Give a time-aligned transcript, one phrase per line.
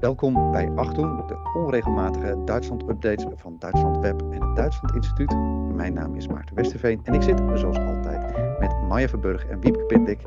[0.00, 5.36] Welkom bij Achtung, de onregelmatige Duitsland-updates van Duitsland Web en het Duitsland Instituut.
[5.74, 9.84] Mijn naam is Maarten Westerveen en ik zit, zoals altijd, met Maya Verburg en Wiepke
[9.84, 10.20] Pindik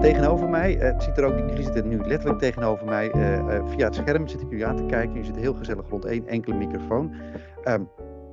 [0.00, 0.76] tegenover mij.
[0.76, 3.14] Uh, het ziet er ook, jullie zitten nu letterlijk tegenover mij.
[3.14, 5.08] Uh, uh, via het scherm zit ik jullie aan te kijken.
[5.08, 7.14] Jullie zitten heel gezellig rond één enkele microfoon.
[7.64, 7.88] Um,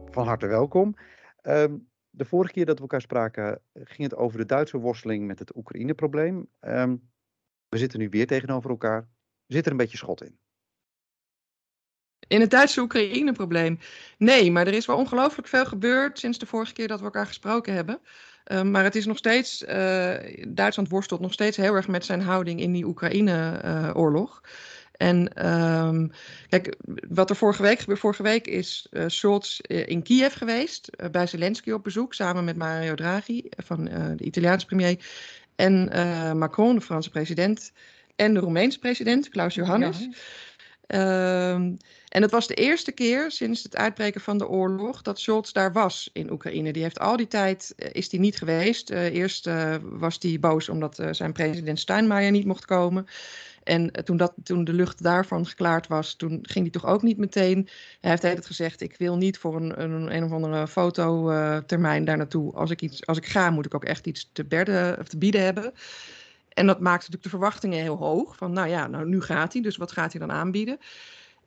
[0.10, 0.96] van harte welkom.
[1.42, 5.40] Um, de vorige keer dat we elkaar spraken ging het over de Duitse worsteling met
[5.40, 6.48] het Oekraïne-probleem.
[6.62, 7.10] Um,
[7.70, 9.08] we zitten nu weer tegenover elkaar.
[9.48, 10.40] Zit er een beetje schot in?
[12.32, 13.80] In het Duitse Oekraïne-probleem?
[14.18, 17.28] Nee, maar er is wel ongelooflijk veel gebeurd sinds de vorige keer dat we elkaar
[17.28, 18.00] gesproken hebben.
[18.48, 20.14] Uh, maar het is nog steeds, uh,
[20.48, 24.42] Duitsland worstelt nog steeds heel erg met zijn houding in die Oekraïne-oorlog.
[24.92, 25.48] en
[25.88, 26.12] um,
[26.50, 26.76] kijk,
[27.10, 31.72] wat er vorige week gebeurde, vorige week is uh, Scholz in Kiev geweest, bij Zelensky
[31.72, 35.06] op bezoek, samen met Mario Draghi, van de Italiaanse premier,
[35.56, 35.90] en
[36.38, 37.72] Macron, de Franse president,
[38.16, 40.00] en de Roemeense president, Klaus Johannes.
[40.00, 40.10] Ja.
[40.94, 45.52] Uh, en het was de eerste keer sinds het uitbreken van de oorlog dat Scholz
[45.52, 46.72] daar was in Oekraïne.
[46.72, 48.92] Die heeft al die tijd uh, is die niet geweest.
[48.92, 53.06] Uh, eerst uh, was hij boos omdat zijn president Steinmeier niet mocht komen.
[53.64, 57.18] En toen, dat, toen de lucht daarvan geklaard was, toen ging hij toch ook niet
[57.18, 57.68] meteen.
[58.02, 62.18] Hij heeft altijd gezegd: Ik wil niet voor een, een, een of andere fototermijn daar
[62.18, 62.54] naartoe.
[62.54, 65.18] Als ik, iets, als ik ga, moet ik ook echt iets te, berden, of te
[65.18, 65.74] bieden hebben.
[66.54, 68.36] En dat maakt natuurlijk de verwachtingen heel hoog.
[68.36, 70.78] Van nou ja, nou nu gaat hij, dus wat gaat hij dan aanbieden?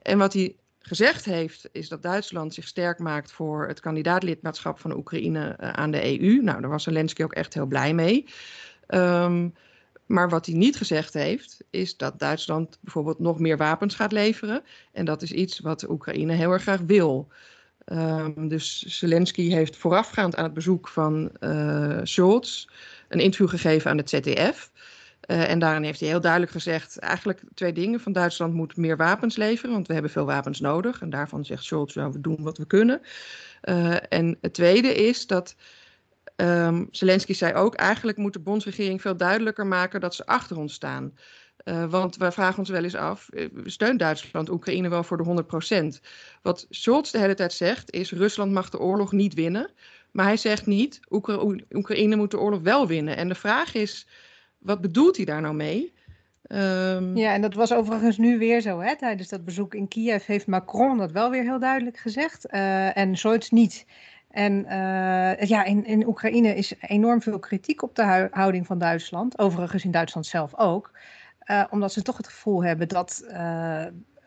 [0.02, 4.96] En wat hij gezegd heeft, is dat Duitsland zich sterk maakt voor het kandidaatlidmaatschap van
[4.96, 6.42] Oekraïne uh, aan de EU.
[6.42, 8.26] Nou, daar was Zelensky ook echt heel blij mee.
[8.88, 9.54] Um,
[10.06, 14.62] maar wat hij niet gezegd heeft, is dat Duitsland bijvoorbeeld nog meer wapens gaat leveren.
[14.92, 17.28] En dat is iets wat Oekraïne heel erg graag wil.
[17.86, 22.66] Um, dus Zelensky heeft voorafgaand aan het bezoek van uh, Scholz
[23.08, 24.70] een interview gegeven aan het ZDF.
[25.26, 28.00] Uh, en daarin heeft hij heel duidelijk gezegd, eigenlijk twee dingen.
[28.00, 31.00] Van Duitsland moet meer wapens leveren, want we hebben veel wapens nodig.
[31.00, 33.00] En daarvan zegt Scholz, nou, we doen wat we kunnen.
[33.62, 35.56] Uh, en het tweede is dat
[36.36, 40.74] um, Zelensky zei ook, eigenlijk moet de bondsregering veel duidelijker maken dat ze achter ons
[40.74, 41.14] staan.
[41.64, 43.28] Uh, want wij vragen ons wel eens af,
[43.64, 45.44] steunt Duitsland Oekraïne wel voor de
[45.98, 46.06] 100%?
[46.42, 49.70] Wat Scholz de hele tijd zegt is, Rusland mag de oorlog niet winnen.
[50.10, 53.16] Maar hij zegt niet, Oekra Oekraïne moet de oorlog wel winnen.
[53.16, 54.06] En de vraag is,
[54.64, 55.92] wat bedoelt hij daar nou mee?
[56.48, 57.16] Um...
[57.16, 58.80] Ja, en dat was overigens nu weer zo.
[58.80, 58.96] Hè?
[58.96, 62.46] Tijdens dat bezoek in Kiev heeft Macron dat wel weer heel duidelijk gezegd.
[62.52, 63.86] Uh, en Scholz niet.
[64.30, 69.38] En uh, ja, in, in Oekraïne is enorm veel kritiek op de houding van Duitsland.
[69.38, 70.90] Overigens in Duitsland zelf ook.
[71.46, 73.24] Uh, omdat ze toch het gevoel hebben dat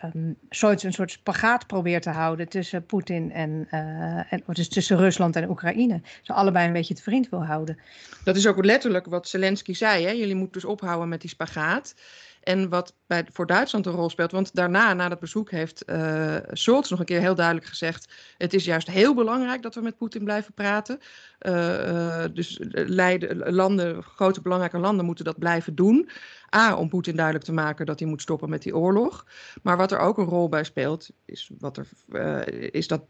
[0.03, 5.35] um, een soort spagaat probeert te houden tussen Poetin en, uh, en dus tussen Rusland
[5.35, 6.01] en Oekraïne.
[6.21, 7.79] Ze allebei een beetje te vriend wil houden.
[8.23, 10.05] Dat is ook letterlijk wat Zelensky zei.
[10.05, 10.11] Hè?
[10.11, 11.95] Jullie moeten dus ophouden met die spagaat.
[12.47, 14.31] En wat bij, voor Duitsland een rol speelt.
[14.31, 18.53] Want daarna, na dat bezoek, heeft uh, Scholz nog een keer heel duidelijk gezegd: Het
[18.53, 20.99] is juist heel belangrijk dat we met Poetin blijven praten.
[21.39, 22.59] Uh, dus
[23.45, 26.09] landen, grote belangrijke landen moeten dat blijven doen.
[26.55, 29.25] A, om Poetin duidelijk te maken dat hij moet stoppen met die oorlog.
[29.63, 33.01] Maar wat er ook een rol bij speelt, is, wat er, uh, is dat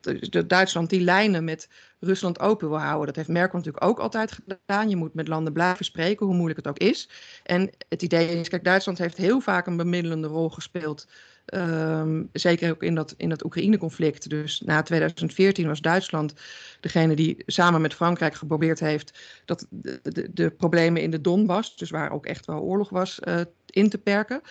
[0.47, 3.05] Duitsland die lijnen met Rusland open wil houden.
[3.05, 4.89] Dat heeft Merkel natuurlijk ook altijd gedaan.
[4.89, 7.09] Je moet met landen blijven spreken, hoe moeilijk het ook is.
[7.43, 11.07] En het idee is, kijk, Duitsland heeft heel vaak een bemiddelende rol gespeeld.
[11.53, 14.29] Um, zeker ook in dat, in dat Oekraïne-conflict.
[14.29, 16.33] Dus na 2014 was Duitsland
[16.79, 21.89] degene die samen met Frankrijk geprobeerd heeft dat de, de, problemen in de Donbass, dus
[21.89, 24.41] waar ook echt wel oorlog was, uh, in te perken.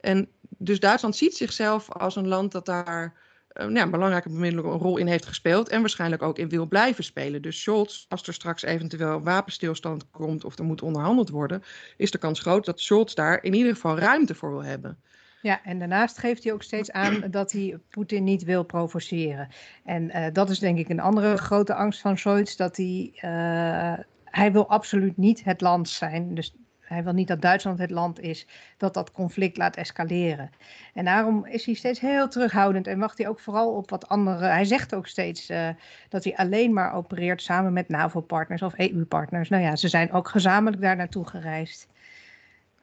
[0.00, 0.28] En
[0.58, 3.14] dus Duitsland ziet zichzelf als een land dat daar
[3.54, 7.04] uh, ja, een belangrijke bemiddelde rol in heeft gespeeld en waarschijnlijk ook in wil blijven
[7.04, 7.42] spelen.
[7.42, 11.62] Dus Scholz, als er straks eventueel wapenstilstand komt of er moet onderhandeld worden,
[11.96, 14.98] is de kans groot dat Scholz daar in ieder geval ruimte voor wil hebben.
[15.44, 19.48] Ja, en daarnaast geeft hij ook steeds aan dat hij Poetin niet wil provoceren.
[19.84, 24.04] En uh, dat is denk ik een andere grote angst van Scholz, dat hij, uh,
[24.24, 26.34] hij wil absoluut niet het land zijn.
[26.34, 28.46] Dus hij wil niet dat Duitsland het land is
[28.76, 30.50] dat dat conflict laat escaleren.
[30.94, 34.46] En daarom is hij steeds heel terughoudend en wacht hij ook vooral op wat andere.
[34.46, 35.68] Hij zegt ook steeds uh,
[36.08, 39.48] dat hij alleen maar opereert samen met NAVO-partners of EU-partners.
[39.48, 41.92] Nou ja, ze zijn ook gezamenlijk daar naartoe gereisd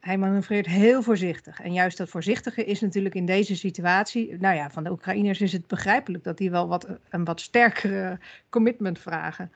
[0.02, 1.60] hij manoeuvreert heel voorzichtig.
[1.60, 4.38] En juist dat voorzichtige is natuurlijk in deze situatie.
[4.38, 8.18] Nou ja, van de Oekraïners is het begrijpelijk dat die wel wat, een wat sterkere
[8.48, 9.52] commitment vragen.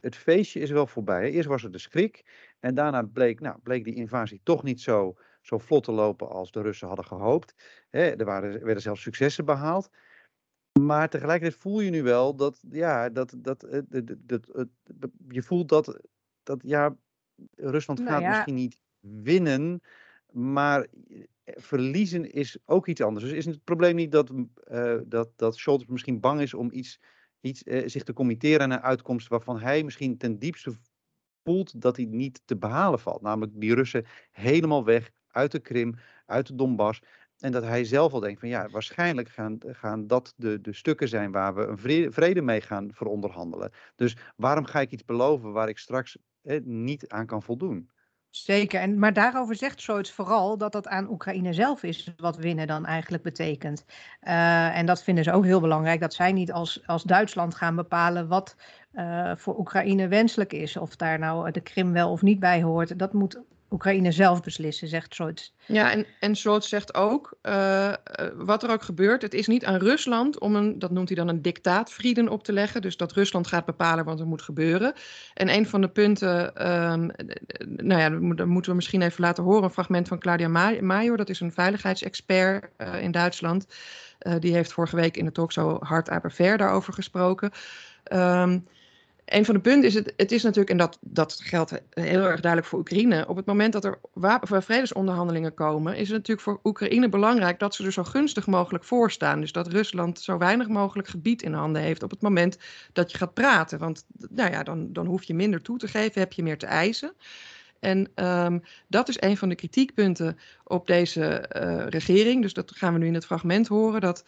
[0.00, 1.30] Het feestje is wel voorbij.
[1.30, 2.24] Eerst was het de schrik.
[2.60, 6.50] En daarna bleek, nou, bleek die invasie toch niet zo, zo vlot te lopen als
[6.50, 7.54] de Russen hadden gehoopt.
[7.90, 9.90] er waren, werden zelfs successen behaald.
[10.80, 15.68] Maar tegelijkertijd voel je nu wel dat, ja, dat, dat, dat, dat, dat je voelt
[15.68, 16.00] dat,
[16.42, 16.96] dat ja,
[17.56, 18.28] Rusland nou gaat ja.
[18.28, 19.80] misschien niet winnen.
[20.30, 20.86] Maar
[21.44, 23.24] verliezen is ook iets anders.
[23.24, 24.30] Dus is het probleem niet dat,
[24.70, 27.00] uh, dat, dat Scholz misschien bang is om iets,
[27.40, 30.72] iets, uh, zich te committeren aan een uitkomst waarvan hij misschien ten diepste
[31.44, 33.22] voelt dat hij niet te behalen valt.
[33.22, 35.94] Namelijk die Russen helemaal weg uit de Krim,
[36.26, 37.02] uit de Donbass.
[37.38, 41.08] En dat hij zelf al denkt van ja, waarschijnlijk gaan, gaan dat de, de stukken
[41.08, 43.70] zijn waar we een vrede, vrede mee gaan veronderhandelen.
[43.94, 46.16] Dus waarom ga ik iets beloven waar ik straks
[46.64, 47.90] niet aan kan voldoen?
[48.32, 52.66] Zeker, en, maar daarover zegt Scholz vooral dat dat aan Oekraïne zelf is wat winnen
[52.66, 53.84] dan eigenlijk betekent.
[54.22, 57.76] Uh, en dat vinden ze ook heel belangrijk, dat zij niet als, als Duitsland gaan
[57.76, 58.56] bepalen wat
[58.94, 60.76] uh, voor Oekraïne wenselijk is.
[60.76, 62.98] Of daar nou de Krim wel of niet bij hoort.
[62.98, 63.40] Dat moet
[63.72, 65.50] Oekraïne zelf beslissen, zegt Scholz.
[65.66, 67.92] Ja, en, en zegt ook, uh,
[68.34, 71.28] wat er ook gebeurt, het is niet aan Rusland om een, dat noemt hij dan
[71.28, 72.82] een dictaatvrieden op te leggen.
[72.82, 74.92] Dus dat Rusland gaat bepalen wat er moet gebeuren.
[75.34, 77.10] En een van de punten, um,
[77.66, 80.48] nou ja, dat moeten we misschien even laten horen, een fragment van Claudia
[80.80, 82.64] Major, dat is een veiligheidsexpert
[83.00, 83.66] in Duitsland.
[84.38, 87.50] Die heeft vorige week in de talkshow Hart Aberver daarover gesproken.
[88.12, 88.66] Um,
[89.32, 92.40] een van de punten is, het, het is natuurlijk, en dat, dat geldt heel erg
[92.40, 96.60] duidelijk voor Oekraïne, op het moment dat er wapen, vredesonderhandelingen komen, is het natuurlijk voor
[96.64, 99.40] Oekraïne belangrijk dat ze er zo gunstig mogelijk voor staan.
[99.40, 102.58] Dus dat Rusland zo weinig mogelijk gebied in handen heeft op het moment
[102.92, 103.78] dat je gaat praten.
[103.78, 106.66] Want nou ja, dan, dan hoef je minder toe te geven, heb je meer te
[106.66, 107.12] eisen.
[107.80, 112.42] En um, dat is een van de kritiekpunten op deze uh, regering.
[112.42, 114.00] Dus dat gaan we nu in het fragment horen.
[114.00, 114.24] Dat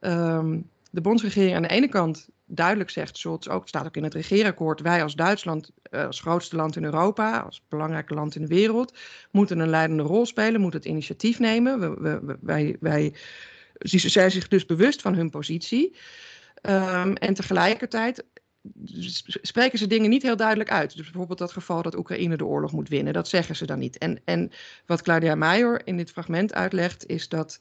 [0.00, 4.14] um, de bondsregering aan de ene kant duidelijk zegt, Scholz ook, staat ook in het
[4.14, 8.54] regeerakkoord, wij als Duitsland, eh, als grootste land in Europa, als belangrijke land in de
[8.54, 8.98] wereld,
[9.30, 12.02] moeten een leidende rol spelen, moeten het initiatief nemen.
[12.02, 13.14] We, wij, wij,
[13.78, 15.96] zijn zich dus bewust van hun positie.
[16.62, 18.24] Um, en tegelijkertijd
[19.42, 20.96] spreken ze dingen niet heel duidelijk uit.
[20.96, 23.98] Dus bijvoorbeeld dat geval dat Oekraïne de oorlog moet winnen, dat zeggen ze dan niet.
[23.98, 24.50] En, en
[24.86, 27.60] wat Claudia Maior in dit fragment uitlegt, is dat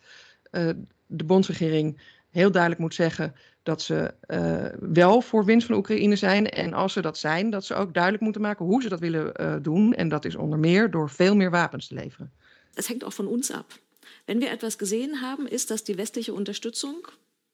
[0.52, 0.70] uh,
[1.08, 2.00] de bondsregering
[2.34, 6.50] heel duidelijk moet zeggen dat ze uh, wel voor winst van Oekraïne zijn.
[6.50, 9.42] En als ze dat zijn, dat ze ook duidelijk moeten maken hoe ze dat willen
[9.42, 9.94] uh, doen.
[9.94, 12.32] En dat is onder meer door veel meer Wapens te leveren.
[12.74, 13.80] Het hangt ook van ons ab.
[14.26, 17.08] Wenn wir etwas gesehen haben, ist, dass die westliche Unterstützung,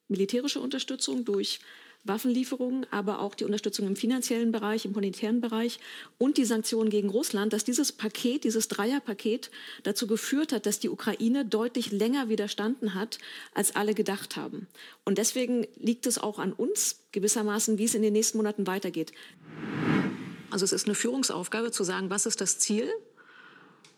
[0.06, 1.60] militärische Unterstützung durch
[2.04, 5.80] Waffenlieferungen, aber auch die Unterstützung im finanziellen Bereich, im monetären Bereich
[6.18, 9.52] und die Sanktionen gegen Russland, dass dieses Paket, dieses Dreierpaket
[9.84, 13.20] dazu geführt hat, dass die Ukraine deutlich länger widerstanden hat,
[13.54, 14.68] als alle gedacht haben.
[15.06, 19.12] Und deswegen liegt es auch an uns gewissermaßen, wie es in den nächsten Monaten weitergeht.
[20.52, 22.90] Also es ist eine Führungsaufgabe zu sagen, was ist das Ziel,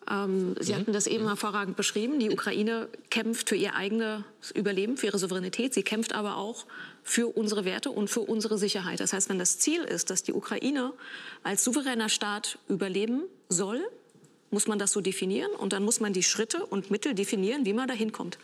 [0.10, 0.78] ähm, Sie mhm.
[0.78, 2.20] hatten das eben hervorragend beschrieben.
[2.20, 5.74] Die Ukraine kämpft für ihr eigenes Überleben, für ihre Souveränität.
[5.74, 6.66] Sie kämpft aber auch
[7.04, 9.00] für unsere Werte und für unsere Sicherheit.
[9.00, 10.94] Das heißt, wenn das Ziel ist, dass die Ukraine
[11.44, 13.82] als souveräner Staat überleben soll,
[14.50, 17.74] muss man das so definieren und dann muss man die Schritte und Mittel definieren, wie
[17.74, 18.38] man dahin kommt.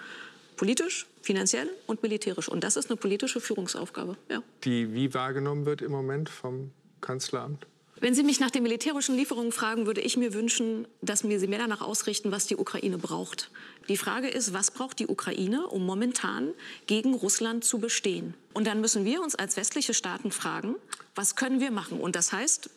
[0.55, 2.49] Politisch, finanziell und militärisch.
[2.49, 4.15] Und das ist eine politische Führungsaufgabe.
[4.29, 4.41] Ja.
[4.63, 6.71] Die wie wahrgenommen wird im Moment vom
[7.01, 7.67] Kanzleramt?
[7.99, 11.47] Wenn Sie mich nach den militärischen Lieferungen fragen, würde ich mir wünschen, dass mir Sie
[11.47, 13.49] mehr danach ausrichten, was die Ukraine braucht.
[13.89, 16.53] Die Frage ist, was braucht die Ukraine, um momentan
[16.85, 18.35] gegen Russland zu bestehen?
[18.53, 20.75] Und dann müssen wir uns als westliche Staaten fragen,
[21.15, 21.99] was können wir machen?
[21.99, 22.69] Und das heißt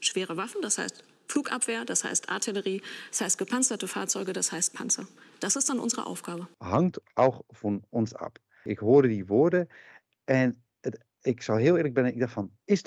[0.00, 5.06] schwere Waffen, das heißt Flugabwehr, das heißt Artillerie, das heißt gepanzerte Fahrzeuge, das heißt Panzer.
[5.38, 6.48] Das ist dann unsere Aufgabe.
[6.60, 8.40] Hangt auch von uns ab.
[8.64, 9.24] Ich hoorde die
[10.24, 12.82] en het, ik zal heel eerlijk ben, ik dacht van, is?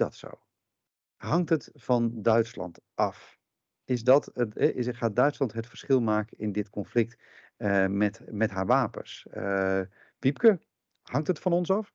[1.21, 3.39] Hangt het van Duitsland af?
[3.83, 7.21] Is dat het, is, gaat Duitsland het verschil maken in dit conflict
[7.57, 9.25] uh, met, met haar wapens?
[9.33, 9.81] Uh,
[10.19, 10.59] Wiepke,
[11.01, 11.93] hangt het van ons af?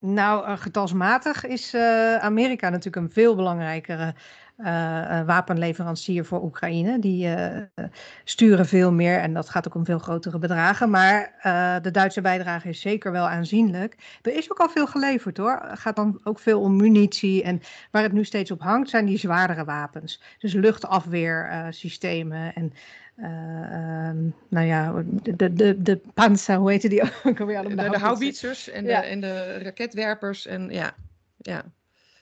[0.00, 1.74] Nou, uh, getalsmatig is
[2.20, 4.14] Amerika natuurlijk een veel belangrijkere
[4.58, 6.98] uh, wapenleverancier voor Oekraïne.
[6.98, 7.28] Die
[8.24, 10.90] sturen veel meer en dat gaat ook om veel grotere bedragen.
[10.90, 11.32] Maar
[11.82, 14.18] de Duitse bijdrage is zeker wel aanzienlijk.
[14.22, 15.62] Er is ook al veel geleverd hoor.
[15.68, 17.42] Het gaat dan ook veel om munitie.
[17.42, 20.22] En waar het nu steeds op hangt zijn die zwaardere wapens.
[20.38, 22.72] Dus luchtafweersystemen en
[23.18, 24.10] uh,
[24.48, 27.62] nou ja, de, de, de panzer, hoe heet die ook alweer?
[27.62, 29.00] De, de, de houwitsers en, ja.
[29.00, 30.94] de, en de raketwerpers en ja,
[31.36, 31.64] ja.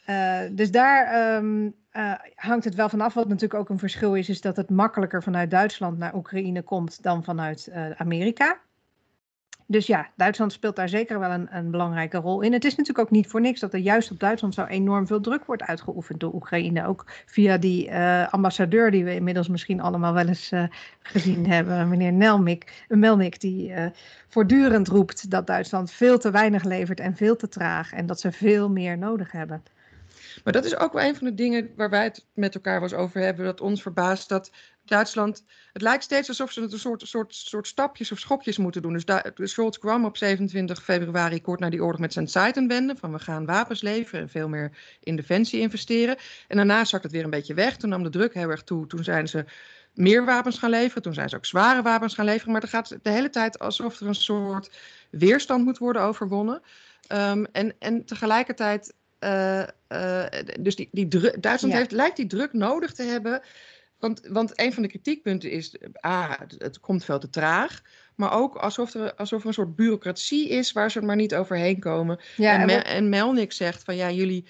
[0.07, 3.15] Uh, dus daar um, uh, hangt het wel vanaf.
[3.15, 7.03] Wat natuurlijk ook een verschil is, is dat het makkelijker vanuit Duitsland naar Oekraïne komt
[7.03, 8.61] dan vanuit uh, Amerika.
[9.69, 12.53] Dus ja, Duitsland speelt daar zeker wel een, een, belangrijke rol in.
[12.53, 15.21] Het is natuurlijk ook niet voor niks dat er juist op Duitsland zo enorm veel
[15.21, 16.87] druk wordt uitgeoefend door Oekraïne.
[16.87, 20.65] Ook via die uh, ambassadeur die we inmiddels misschien allemaal wel eens uh,
[21.03, 23.87] gezien hebben, meneer Nelmik, Melnik, die uh,
[24.29, 28.33] voortdurend roept dat Duitsland veel te weinig levert en veel te traag en dat ze
[28.33, 29.63] veel meer nodig hebben.
[30.45, 32.95] Maar dat is ook wel een van de dingen waar wij het met elkaar eens
[32.95, 33.45] over hebben.
[33.45, 34.51] Dat ons verbaast dat
[34.85, 35.45] Duitsland.
[35.73, 38.93] Het lijkt steeds alsof ze een soort, soort, soort stapjes of schokjes moeten doen.
[38.93, 42.97] Dus, dus Scholz kwam op 27 februari kort na die oorlog met zijn Zeitenwende.
[42.97, 46.17] Van we gaan wapens leveren en veel meer in defensie investeren.
[46.49, 47.77] En daarna zakt het weer een beetje weg.
[47.77, 48.87] Toen nam de druk heel erg toe.
[48.87, 49.45] Toen zijn ze
[49.95, 51.03] meer wapens gaan leveren.
[51.03, 52.53] Toen zijn ze ook zware wapens gaan leveren.
[52.53, 54.71] Maar er gaat de hele tijd alsof er een soort
[55.11, 56.63] weerstand moet worden overwonnen.
[57.13, 60.25] Um, en, en tegelijkertijd, uh, uh,
[60.61, 61.09] dus die, die
[61.41, 63.43] Duitsland heeft, lijkt die druk nodig te hebben.
[63.99, 67.83] Want, want een van de kritiekpunten is, ah, het, het komt veel te traag.
[68.15, 71.81] Maar ook alsof er, alsof er een soort bureaucratie is waar ze maar niet overheen
[71.81, 72.21] komen.
[72.37, 74.47] Ja, en, en, en Melnik zegt van ja, jullie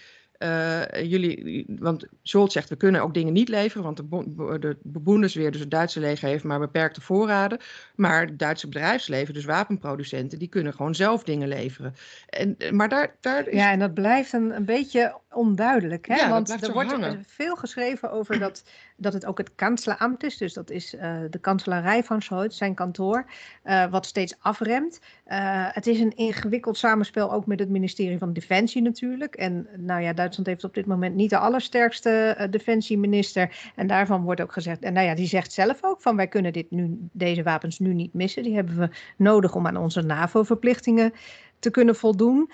[1.02, 5.70] jullie, want Scholz zegt we kunnen ook dingen niet leveren, want de, de dus het
[5.70, 7.58] Duitse leger, heeft maar beperkte voorraden.
[7.94, 11.94] Maar het Duitse bedrijfsleven, dus wapenproducenten, die kunnen gewoon zelf dingen leveren.
[12.28, 13.54] En, maar daar, daar is...
[13.54, 16.06] Ja, en dat blijft een, een beetje onduidelijk.
[16.06, 16.14] Hè?
[16.14, 17.24] Ja, want er wordt hangen.
[17.26, 18.62] veel geschreven over dat,
[18.96, 20.36] dat het ook het kansleramt is.
[20.36, 23.24] Dus dat is uh, de kanselarij van Scholz, zijn kantoor,
[23.64, 25.00] uh, wat steeds afremt.
[25.26, 29.34] Uh, het is een ingewikkeld samenspel ook met het ministerie van Defensie natuurlijk.
[29.34, 33.72] En nou ja, Duitsland heeft op dit moment niet de allersterkste defensieminister.
[33.74, 36.52] En daarvan wordt ook gezegd, en nou ja, die zegt zelf ook van wij kunnen
[36.52, 38.42] dit nu, deze wapens nu niet missen.
[38.42, 41.12] Die hebben we nodig om aan onze NAVO-verplichtingen
[41.58, 42.50] te kunnen voldoen.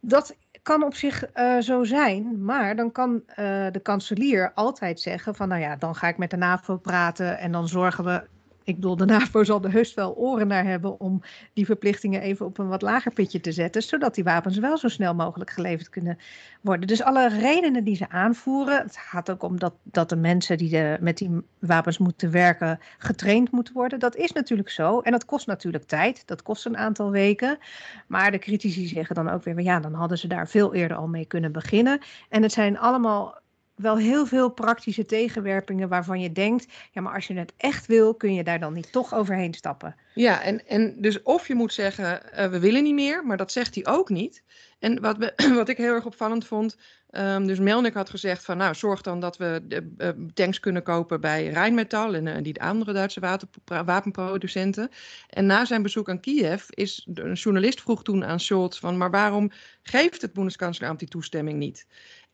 [0.00, 3.36] Dat kan op zich uh, zo zijn, maar dan kan uh,
[3.70, 7.52] de kanselier altijd zeggen van nou ja, dan ga ik met de NAVO praten en
[7.52, 8.22] dan zorgen we
[8.66, 12.46] ik bedoel, de NAVO zal er heus wel oren naar hebben om die verplichtingen even
[12.46, 15.88] op een wat lager pitje te zetten, zodat die wapens wel zo snel mogelijk geleverd
[15.88, 16.18] kunnen
[16.60, 16.86] worden.
[16.86, 20.98] Dus alle redenen die ze aanvoeren, het gaat ook om dat, dat de mensen die
[21.00, 23.98] met die wapens moeten werken getraind moeten worden.
[23.98, 27.58] Dat is natuurlijk zo en dat kost natuurlijk tijd, dat kost een aantal weken.
[28.06, 31.08] Maar de critici zeggen dan ook weer, ja, dan hadden ze daar veel eerder al
[31.08, 31.98] mee kunnen beginnen.
[32.28, 33.44] En het zijn allemaal
[33.76, 38.14] wel heel veel praktische tegenwerpingen waarvan je denkt, ja, maar als je het echt wil,
[38.14, 39.96] kun je daar dan niet toch overheen stappen.
[40.14, 43.52] Ja, en, en dus of je moet zeggen, uh, we willen niet meer, maar dat
[43.52, 44.42] zegt hij ook niet.
[44.78, 46.76] En wat, we, wat ik heel erg opvallend vond,
[47.10, 50.82] um, dus Melnik had gezegd van, nou, zorg dan dat we de, uh, tanks kunnen
[50.82, 54.90] kopen bij Rijnmetal en uh, die de andere Duitse wapenproducenten.
[55.28, 59.10] En na zijn bezoek aan Kiev is een journalist vroeg toen aan Scholz van, maar
[59.10, 59.50] waarom
[59.82, 61.86] geeft het Bundeskanzleramt die toestemming niet?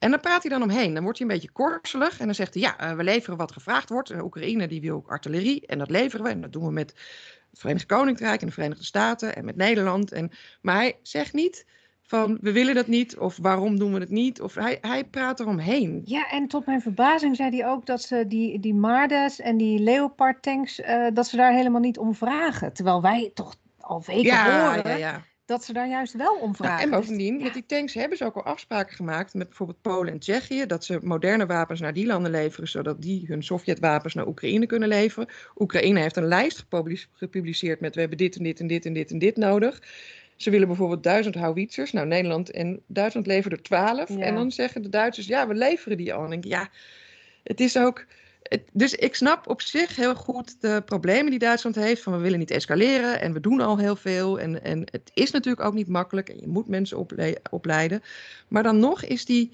[0.03, 0.95] En dan praat hij dan omheen.
[0.95, 2.19] Dan wordt hij een beetje korselig.
[2.19, 4.09] En dan zegt hij, ja, uh, we leveren wat gevraagd wordt.
[4.09, 5.67] De Oekraïne die wil artillerie.
[5.67, 6.31] En dat leveren we.
[6.31, 6.91] En dat doen we met
[7.51, 9.37] het Verenigd Koninkrijk en de Verenigde Staten.
[9.37, 10.13] En met Nederland.
[10.13, 10.31] En,
[10.61, 11.67] maar hij zegt niet
[12.03, 13.19] van, we willen dat niet.
[13.19, 14.41] Of waarom doen we het niet.
[14.41, 16.03] Of hij, hij praat eromheen.
[16.05, 19.79] Ja, en tot mijn verbazing zei hij ook dat ze die, die Mardes en die
[19.79, 20.81] Leopard tanks...
[20.81, 22.73] Uh, dat ze daar helemaal niet om vragen.
[22.73, 24.91] Terwijl wij toch al weken ja, horen...
[24.91, 26.75] Ja, ja dat ze daar juist wel om vragen.
[26.75, 29.81] Nou, en bovendien, dus, met die tanks hebben ze ook al afspraken gemaakt met bijvoorbeeld
[29.81, 34.15] Polen en Tsjechië, dat ze moderne wapens naar die landen leveren, zodat die hun Sovjetwapens
[34.15, 35.29] naar Oekraïne kunnen leveren.
[35.59, 36.67] Oekraïne heeft een lijst
[37.13, 39.83] gepubliceerd met we hebben dit en dit en dit en dit en dit nodig.
[40.37, 41.93] Ze willen bijvoorbeeld duizend houwitsers.
[41.93, 44.17] Nou, Nederland en Duitsland leveren er twaalf.
[44.17, 46.25] En dan zeggen de Duitsers, ja, we leveren die al.
[46.25, 46.69] En denk ja,
[47.43, 48.05] het is ook
[48.73, 52.03] dus ik snap op zich heel goed de problemen die Duitsland heeft.
[52.03, 54.41] Van we willen niet escaleren en we doen al heel veel.
[54.41, 57.07] En, en het is natuurlijk ook niet makkelijk en je moet mensen
[57.51, 58.03] opleiden.
[58.49, 59.51] Maar dan nog is die.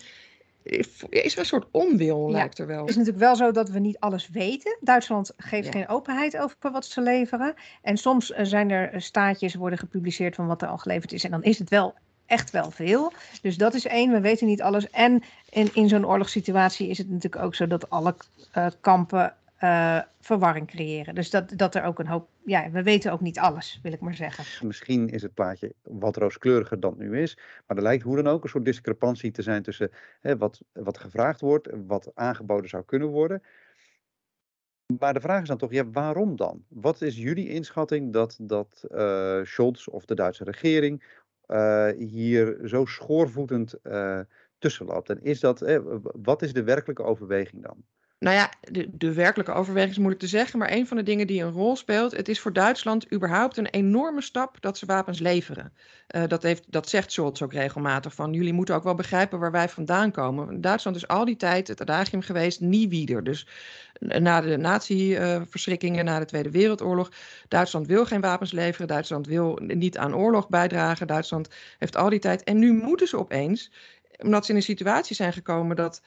[1.09, 2.80] Is er een soort onwil, lijkt er wel.
[2.80, 4.76] Het is natuurlijk wel zo dat we niet alles weten.
[4.80, 7.54] Duitsland geeft geen openheid over wat ze leveren.
[7.83, 11.25] En soms eh, zijn er staatjes worden gepubliceerd van wat er al geleverd is.
[11.25, 11.95] En dan is het wel
[12.28, 13.12] echt wel veel.
[13.42, 14.90] Dus dat is één, we weten niet alles.
[14.90, 18.14] En in, in zo'n oorlogssituatie is het natuurlijk ook zo dat alle
[18.56, 21.14] uh, kampen uh, verwarring creëren.
[21.14, 22.28] Dus dat, dat er ook een hoop.
[22.44, 24.66] Ja, we weten ook niet alles, wil ik maar zeggen.
[24.66, 27.38] Misschien is het plaatje wat rooskleuriger dan nu is.
[27.66, 30.99] Maar er lijkt hoe dan ook een soort discrepantie te zijn tussen hè, wat, wat
[30.99, 33.42] gevraagd wordt, wat aangeboden zou kunnen worden.
[34.99, 36.64] Maar de vraag is dan toch, ja, waarom dan?
[36.68, 41.02] Wat is jullie inschatting dat, dat uh, Scholz of de Duitse regering
[41.99, 44.21] hier zo schoorvoetend uh,
[44.59, 45.11] tussen loopt.
[45.11, 47.85] En is dat, eh, wat is de werkelijke overweging dan?
[48.18, 51.26] Nou ja, de, de werkelijke overweging is moeilijk te zeggen, maar een van de dingen
[51.26, 55.18] die een rol speelt, het is voor Duitsland überhaupt een enorme stap dat ze wapens
[55.18, 55.72] leveren.
[56.16, 59.50] Uh, dat, heeft, dat zegt Scholz ook regelmatig, van jullie moeten ook wel begrijpen waar
[59.50, 60.60] wij vandaan komen.
[60.60, 63.25] Duitsland is al die tijd het adagium geweest, nie wieder.
[63.25, 63.46] Dus
[64.00, 67.10] na de nazi-verschrikkingen, na de Tweede Wereldoorlog,
[67.48, 71.48] Duitsland wil geen wapens leveren, Duitsland wil niet aan oorlog bijdragen, Duitsland
[71.78, 72.44] heeft al die tijd.
[72.44, 73.70] En nu moeten ze opeens,
[74.18, 76.02] omdat ze in een situatie zijn gekomen dat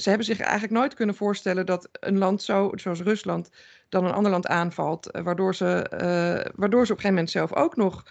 [0.00, 3.50] ze hebben zich eigenlijk nooit kunnen voorstellen dat een land zo, zoals Rusland
[3.88, 7.30] dan een ander land aanvalt, eh, waardoor ze, uh, waardoor ze op een gegeven moment
[7.30, 8.06] zelf ook nog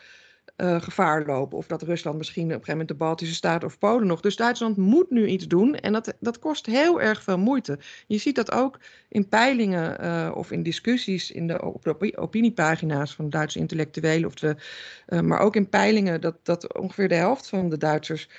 [0.58, 1.58] uh, gevaar lopen.
[1.58, 4.22] Of dat Rusland misschien op een gegeven moment de Baltische Staten of Polen nog.
[4.22, 7.80] Dus Duitsland moet nu iets doen en dat, dat kost heel erg veel moeite.
[8.08, 13.30] Je ziet dat ook in peilingen of in discussies in de, op de opiniepagina's van
[13.30, 14.28] Duitse intellectuelen.
[14.28, 14.56] Of de,
[15.22, 18.30] maar ook in peilingen dat, dat ongeveer de helft van de Duitsers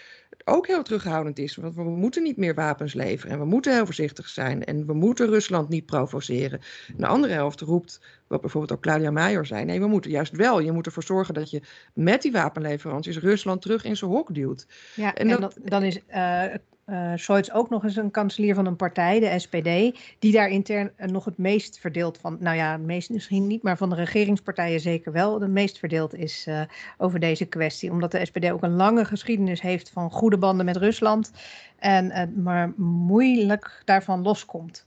[0.45, 1.57] ook heel terughoudend is.
[1.57, 4.95] Want we moeten niet meer wapens leveren en we moeten heel voorzichtig zijn en we
[4.95, 6.61] moeten Rusland niet provoceren.
[6.89, 10.37] En de andere helft roept, wat bijvoorbeeld ook Claudia Meijer zei, nee, we moeten juist
[10.37, 10.61] wel.
[10.61, 11.63] Je moet ervoor zorgen dat je
[11.95, 14.67] met die wapenleveranties Rusland terug in zijn hok duwt.
[14.95, 16.45] Ja, en, en dat, dan is uh,
[16.93, 20.93] uh, Scholz ook nog eens een kanselier van een partij, de SPD, die daar intern
[20.97, 25.13] nog het meest verdeeld van, nou ja, meest misschien niet, maar van de regeringspartijen zeker
[25.13, 26.61] wel, de meest verdeeld is uh,
[26.99, 27.91] over deze kwestie.
[27.91, 31.33] Omdat de SPD ook een lange geschiedenis heeft van goede banden met Rusland
[31.79, 34.87] en uh, maar moeilijk daarvan loskomt.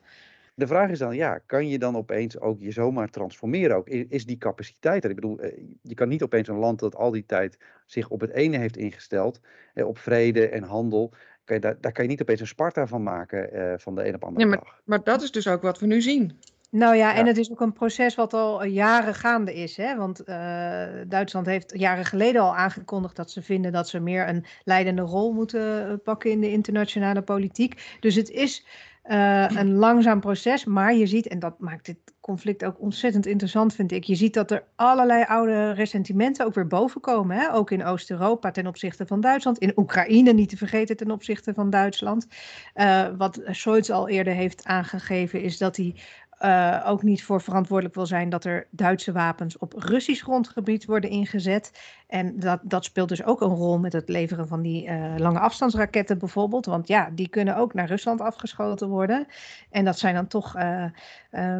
[0.57, 3.75] De vraag is dan, ja, kan je dan opeens ook je zomaar transformeren?
[3.75, 3.87] Ook?
[3.89, 5.09] Is die capaciteit er?
[5.09, 5.39] Ik bedoel,
[5.81, 8.77] je kan niet opeens een land dat al die tijd zich op het ene heeft
[8.77, 9.41] ingesteld,
[9.73, 11.13] op vrede en handel,
[11.45, 14.07] kan je, daar, daar kan je niet opeens een Sparta van maken uh, van de
[14.07, 14.81] een op de andere ja, maar, dag.
[14.83, 16.39] Maar dat is dus ook wat we nu zien.
[16.69, 19.77] Nou ja, ja, en het is ook een proces wat al jaren gaande is.
[19.77, 19.95] Hè?
[19.95, 24.45] Want uh, Duitsland heeft jaren geleden al aangekondigd dat ze vinden dat ze meer een
[24.63, 27.97] leidende rol moeten pakken in de internationale politiek.
[27.99, 28.65] Dus het is
[29.09, 33.73] uh, een langzaam proces, maar je ziet, en dat maakt dit conflict ook ontzettend interessant,
[33.73, 34.03] vind ik.
[34.03, 37.37] Je ziet dat er allerlei oude ressentimenten ook weer boven komen.
[37.37, 37.53] Hè?
[37.53, 39.57] Ook in Oost-Europa ten opzichte van Duitsland.
[39.57, 42.27] In Oekraïne niet te vergeten ten opzichte van Duitsland.
[42.75, 45.95] Uh, wat Scholz al eerder heeft aangegeven is dat hij
[46.41, 51.09] uh, ook niet voor verantwoordelijk wil zijn dat er Duitse wapens op Russisch grondgebied worden
[51.09, 51.71] ingezet.
[52.07, 55.39] En dat, dat speelt dus ook een rol met het leveren van die uh, lange
[55.39, 56.65] afstandsraketten bijvoorbeeld.
[56.65, 59.27] Want ja, die kunnen ook naar Rusland afgeschoten worden.
[59.69, 60.85] En dat zijn dan toch uh,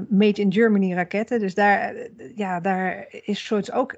[0.09, 1.39] made in Germany raketten.
[1.39, 1.93] Dus daar,
[2.35, 3.95] ja, daar is Scholz ook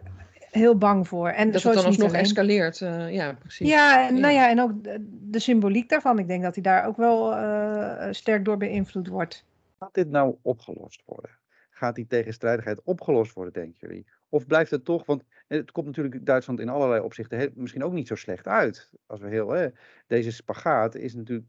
[0.51, 1.29] heel bang voor.
[1.29, 3.69] En dat het dan alsnog escaleert, uh, ja, precies.
[3.69, 6.19] Ja, en, nou ja, en ook de, de, symboliek daarvan.
[6.19, 9.45] Ik denk dat hij daar ook wel uh, sterk door beïnvloed wordt.
[9.79, 11.31] Gaat dit nou opgelost worden?
[11.69, 14.07] Gaat die tegenstrijdigheid opgelost worden, denken jullie?
[14.29, 18.07] Of blijft het toch, want het komt natuurlijk Duitsland in allerlei opzichten misschien ook niet
[18.07, 18.91] zo slecht uit.
[19.05, 19.71] Als we heel,
[20.07, 21.47] deze spagaat is natuurlijk,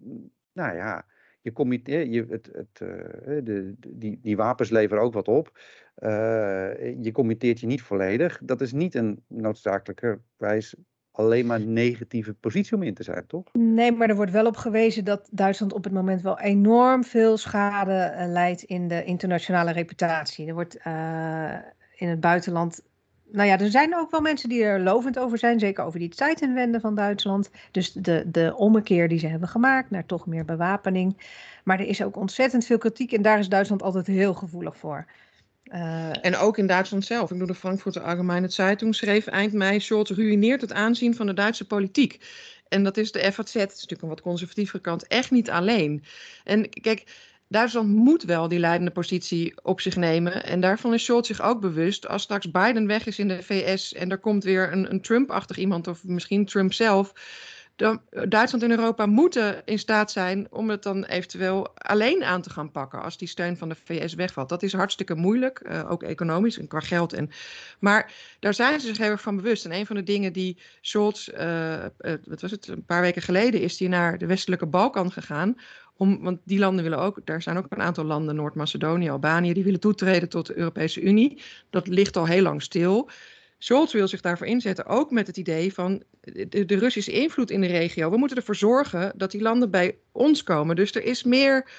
[0.52, 1.06] nou ja,
[1.40, 5.58] je committeert, je, het, het, uh, de, die, die wapens leveren ook wat op.
[5.98, 8.40] Uh, je committeert je niet volledig.
[8.42, 10.74] Dat is niet een noodzakelijkerwijs
[11.18, 13.44] alleen maar negatieve positie om in te zijn, toch?
[13.52, 17.36] Nee, maar er wordt wel op gewezen dat Duitsland op het moment wel enorm veel
[17.36, 20.46] schade uh, leidt in de internationale reputatie.
[20.46, 21.54] Er wordt uh,
[21.96, 22.82] in het buitenland.
[23.32, 26.08] Nou ja, er zijn ook wel mensen die er lovend over zijn, zeker over die
[26.08, 27.50] tijdinwenden van Duitsland.
[27.70, 31.16] Dus de, de ommekeer die ze hebben gemaakt naar toch meer bewapening.
[31.64, 35.06] Maar er is ook ontzettend veel kritiek en daar is Duitsland altijd heel gevoelig voor.
[35.72, 37.22] Uh, en ook in Duitsland zelf.
[37.22, 39.80] Ik bedoel, de Frankfurter Allgemeine Zeitung schreef eind mei...
[39.80, 42.20] Scholz ruïneert het aanzien van de Duitse politiek.
[42.68, 46.04] En dat is de FAZ, het is natuurlijk een wat conservatievere kant, echt niet alleen.
[46.44, 47.04] En kijk,
[47.48, 50.44] Duitsland moet wel die leidende positie op zich nemen.
[50.44, 52.08] En daarvan is Scholz zich ook bewust.
[52.08, 55.56] Als straks Biden weg is in de VS en er komt weer een, een Trump-achtig
[55.56, 55.86] iemand...
[55.86, 57.12] of misschien Trump zelf
[57.78, 62.50] dan, Duitsland en Europa moeten in staat zijn om het dan eventueel alleen aan te
[62.50, 64.48] gaan pakken als die steun van de VS wegvalt.
[64.48, 67.12] Dat is hartstikke moeilijk, uh, ook economisch en qua geld.
[67.12, 67.30] En,
[67.78, 69.64] maar daar zijn ze zich heel erg van bewust.
[69.64, 71.84] En een van de dingen die Scholz, uh,
[72.24, 75.56] wat was het, een paar weken geleden is hij naar de westelijke Balkan gegaan.
[75.96, 79.64] Om, want die landen willen ook, daar zijn ook een aantal landen, Noord-Macedonië, Albanië, die
[79.64, 81.42] willen toetreden tot de Europese Unie.
[81.70, 83.10] Dat ligt al heel lang stil.
[83.58, 87.60] Scholz wil zich daarvoor inzetten, ook met het idee van de, de, Russische invloed in
[87.60, 88.10] de regio.
[88.10, 90.76] We moeten ervoor zorgen dat die landen bij ons komen.
[90.76, 91.70] Dus er is meer.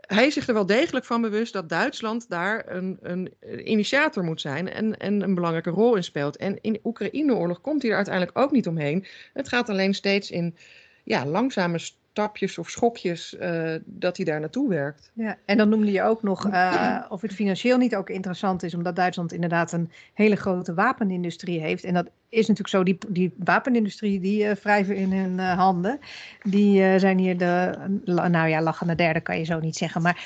[0.00, 3.32] Hij is zich er wel degelijk van bewust dat Duitsland daar een, een
[3.64, 6.36] initiator moet zijn en, en een belangrijke rol in speelt.
[6.36, 9.06] En in de Oekraïne-oorlog komt hij er uiteindelijk ook niet omheen.
[9.32, 10.56] Het gaat alleen steeds in
[11.04, 11.78] ja, langzame
[12.10, 15.10] stapjes of schokjes uh, dat hij daar naartoe werkt.
[15.14, 18.74] Ja, en dan noemde je ook nog uh, of het financieel niet ook interessant is,
[18.74, 21.84] omdat Duitsland inderdaad een hele grote wapenindustrie heeft.
[21.84, 25.98] En dat is natuurlijk zo, die, die wapenindustrie die uh, wrijven in hun handen.
[26.42, 30.24] Die zijn hier de, nou ja, lachende derde kan je zo niet zeggen, maar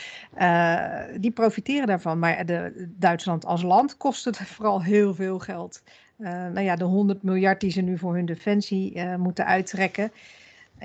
[1.20, 2.18] die profiteren daarvan.
[2.18, 5.82] Maar de, Duitsland als land kost het vooral heel veel geld.
[6.16, 10.12] nou ja, de 100 miljard die ze nu voor hun defensie moeten uittrekken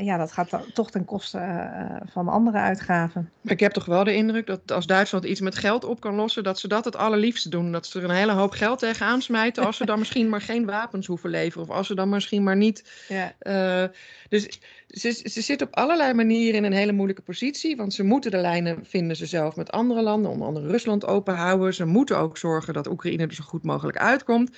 [0.03, 3.29] ja, dat gaat toch ten koste uh, van andere uitgaven.
[3.41, 6.15] Maar ik heb toch wel de indruk dat als Duitsland iets met geld op kan
[6.15, 7.71] lossen, dat ze dat het allerliefste doen.
[7.71, 10.65] Dat ze er een hele hoop geld tegenaan smijten als ze dan misschien maar geen
[10.65, 11.67] wapens hoeven leveren.
[11.67, 12.91] Of als ze dan misschien maar niet.
[13.07, 13.33] Ja.
[13.41, 13.89] Uh,
[14.29, 17.75] dus ze, ze zit op allerlei manieren in een hele moeilijke positie.
[17.75, 21.73] Want ze moeten de lijnen, vinden ze zelf, met andere landen, onder andere Rusland, openhouden.
[21.73, 24.57] Ze moeten ook zorgen dat Oekraïne er zo goed mogelijk uitkomt.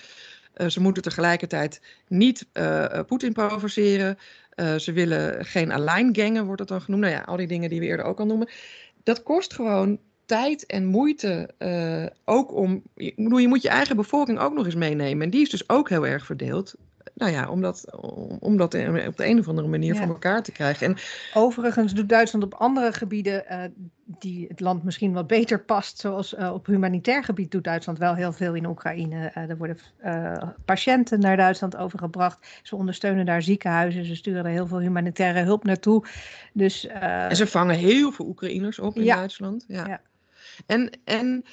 [0.67, 2.45] ze moeten tegelijkertijd niet
[3.07, 4.17] Poetin provoceren.
[4.55, 7.03] Ze willen geen Alleingangen, wordt dat dan genoemd.
[7.03, 8.49] Nou ja, al die dingen die we eerder ook al noemen.
[9.03, 11.49] Dat kost gewoon tijd en moeite
[12.25, 12.83] ook om.
[12.95, 15.23] Je, je moet je eigen bevolking ook nog eens meenemen.
[15.23, 16.75] En die is dus ook heel erg verdeeld
[17.13, 18.01] nou ja, om dat,
[18.39, 18.75] om dat
[19.07, 20.87] op de een of andere manier voor elkaar te krijgen.
[20.87, 20.97] En,
[21.33, 23.63] Overigens doet Duitsland op andere gebieden uh,
[24.19, 28.15] die het land misschien wat beter past, zoals uh, op humanitair gebied doet Duitsland wel
[28.15, 29.31] heel veel in Oekraïne.
[29.37, 29.77] Uh, er worden
[30.65, 32.59] patiënten naar Duitsland overgebracht.
[32.63, 36.05] Ze ondersteunen daar ziekenhuizen, ze sturen er heel veel humanitaire hulp naartoe.
[36.53, 39.65] Dus, en ze vangen heel veel Oekraïners op in Duitsland.
[39.67, 39.87] Ja.
[39.87, 40.01] ja.
[40.65, 41.45] En, en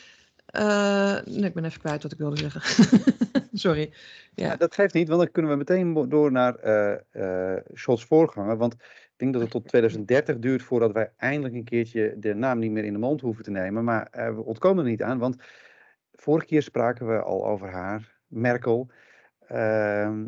[1.25, 2.87] nee, ik ben even kwijt wat ik wilde zeggen.
[3.53, 3.93] Sorry.
[4.35, 4.57] Ja.
[4.57, 8.57] dat geeft niet, want dan kunnen we meteen door naar uh, uh, Scholz' voorganger.
[8.57, 12.59] Want ik denk dat het tot 2030 duurt voordat wij eindelijk een keertje de naam
[12.59, 13.85] niet meer in de mond hoeven te nemen.
[13.85, 15.37] Maar we ontkomen er niet aan, want
[16.13, 18.91] vorige keer spraken we al over haar, Merkel.
[19.47, 20.27] Ehm,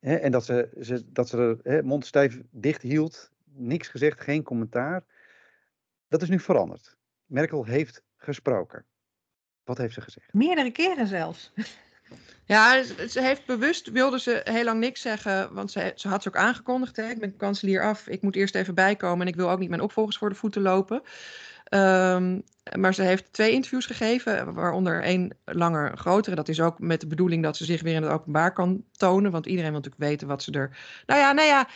[0.00, 5.04] en dat ze, ze, dat ze mond stijf dicht hield, niks gezegd, geen commentaar.
[6.08, 6.96] Dat is nu veranderd.
[7.26, 8.84] Merkel heeft gesproken.
[9.70, 10.32] Wat heeft ze gezegd?
[10.32, 11.50] Meerdere keren zelfs.
[12.44, 16.28] Ja, ze heeft bewust, wilde ze heel lang niks zeggen, want ze, ze had ze
[16.28, 16.96] ook aangekondigd.
[16.96, 17.10] Hè?
[17.10, 19.80] Ik ben kanselier af, ik moet eerst even bijkomen en ik wil ook niet mijn
[19.80, 21.02] opvolgers voor de voeten lopen.
[21.70, 22.42] Um,
[22.78, 26.36] maar ze heeft twee interviews gegeven, waaronder één langer, grotere.
[26.36, 29.30] Dat is ook met de bedoeling dat ze zich weer in het openbaar kan tonen,
[29.30, 30.76] want iedereen wil natuurlijk weten wat ze er...
[31.06, 31.68] Nou ja, nou ja,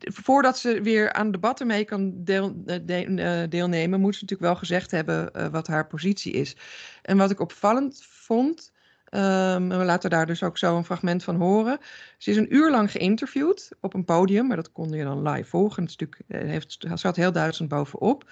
[0.00, 2.44] voordat ze weer aan debatten mee kan eh,
[2.82, 6.56] de, uh, deelnemen, moet ze natuurlijk wel gezegd hebben uh, wat haar positie is.
[7.02, 8.72] En wat ik opvallend vond,
[9.14, 11.78] Um, we laten daar dus ook zo een fragment van horen.
[12.18, 15.48] Ze is een uur lang geïnterviewd op een podium, maar dat kon je dan live
[15.48, 15.82] volgen.
[15.82, 18.30] Het eh, heeft, zat heel Duitsland bovenop.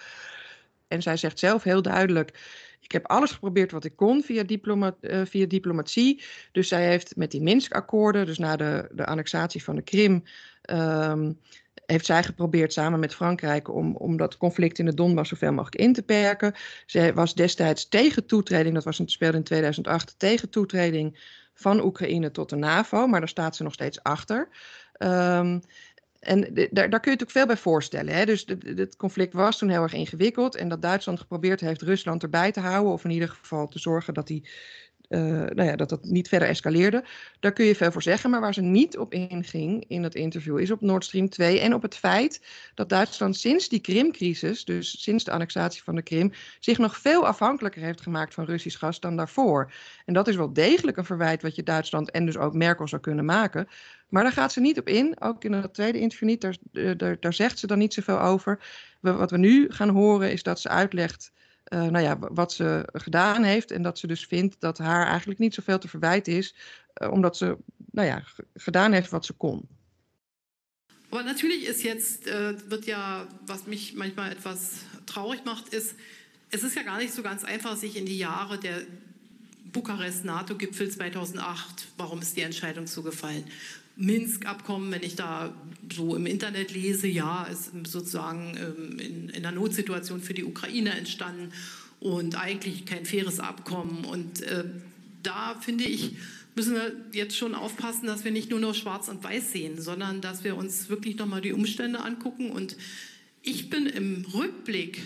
[0.88, 2.38] En zij zegt zelf heel duidelijk:
[2.80, 6.22] Ik heb alles geprobeerd wat ik kon via, diploma, uh, via diplomatie.
[6.52, 10.22] Dus zij heeft met die Minsk-akkoorden, dus na de, de annexatie van de Krim.
[10.70, 11.38] Um,
[11.86, 15.82] heeft zij geprobeerd samen met Frankrijk om, om dat conflict in de Donbass zoveel mogelijk
[15.82, 16.54] in te perken.
[16.86, 21.18] Zij was destijds tegen toetreding, dat was een speelde in 2008, tegen toetreding
[21.54, 24.48] van Oekraïne tot de NAVO, maar daar staat ze nog steeds achter.
[24.98, 25.60] Um,
[26.20, 28.14] en daar, daar kun je natuurlijk veel bij voorstellen.
[28.14, 28.24] Hè?
[28.24, 30.54] Dus het conflict was toen heel erg ingewikkeld.
[30.54, 32.92] En dat Duitsland geprobeerd heeft Rusland erbij te houden.
[32.92, 34.48] Of in ieder geval te zorgen dat die
[35.08, 37.04] uh, nou ja, dat dat niet verder escaleerde.
[37.40, 38.30] Daar kun je veel voor zeggen.
[38.30, 41.74] Maar waar ze niet op inging in het interview is op Nord Stream 2 en
[41.74, 42.42] op het feit
[42.74, 47.26] dat Duitsland sinds die Krimcrisis, dus sinds de annexatie van de Krim, zich nog veel
[47.26, 49.72] afhankelijker heeft gemaakt van Russisch gas dan daarvoor.
[50.04, 53.02] En dat is wel degelijk een verwijt wat je Duitsland en dus ook Merkel zou
[53.02, 53.68] kunnen maken.
[54.08, 56.40] Maar daar gaat ze niet op in, ook in het tweede interview niet.
[56.40, 58.58] Daar, eh, daar, daar zegt ze dan niet zoveel over.
[59.00, 61.32] wat we nu gaan horen is dat ze uitlegt
[61.72, 63.70] uh, nou ja, wat ze gedaan heeft.
[63.70, 66.54] En dat ze dus vindt dat haar eigenlijk niet zoveel te verwijten is,
[67.02, 67.56] uh, omdat ze
[67.90, 68.22] nou ja,
[68.54, 69.68] gedaan heeft wat ze kon.
[71.10, 75.94] Aber natürlich ist jetzt, äh, wird ja, was mich manchmal etwas traurig macht, ist,
[76.50, 78.82] es ist ja gar nicht so ganz einfach, sich in die Jahre der
[79.72, 83.44] Bukarest-NATO-Gipfel 2008, warum ist die Entscheidung zugefallen?
[83.98, 85.52] Minsk-Abkommen, wenn ich da
[85.92, 90.90] so im Internet lese, ja, ist sozusagen ähm, in, in einer Notsituation für die Ukraine
[90.90, 91.52] entstanden
[91.98, 94.04] und eigentlich kein faires Abkommen.
[94.04, 94.64] Und äh,
[95.24, 96.12] da finde ich,
[96.54, 100.20] müssen wir jetzt schon aufpassen, dass wir nicht nur noch schwarz und weiß sehen, sondern
[100.20, 102.52] dass wir uns wirklich nochmal die Umstände angucken.
[102.52, 102.76] Und
[103.42, 105.02] ich bin im Rückblick,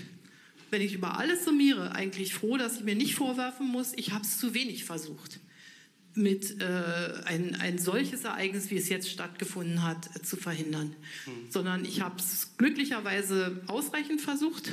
[0.71, 4.25] wenn ich über alles summiere, eigentlich froh, dass ich mir nicht vorwerfen muss, ich habe
[4.25, 5.41] es zu wenig versucht
[6.15, 6.65] mit äh,
[7.25, 10.95] ein, ein solches Ereignis, wie es jetzt stattgefunden hat, äh, zu verhindern.
[11.27, 11.51] Mhm.
[11.51, 14.71] Sondern ich habe es glücklicherweise ausreichend versucht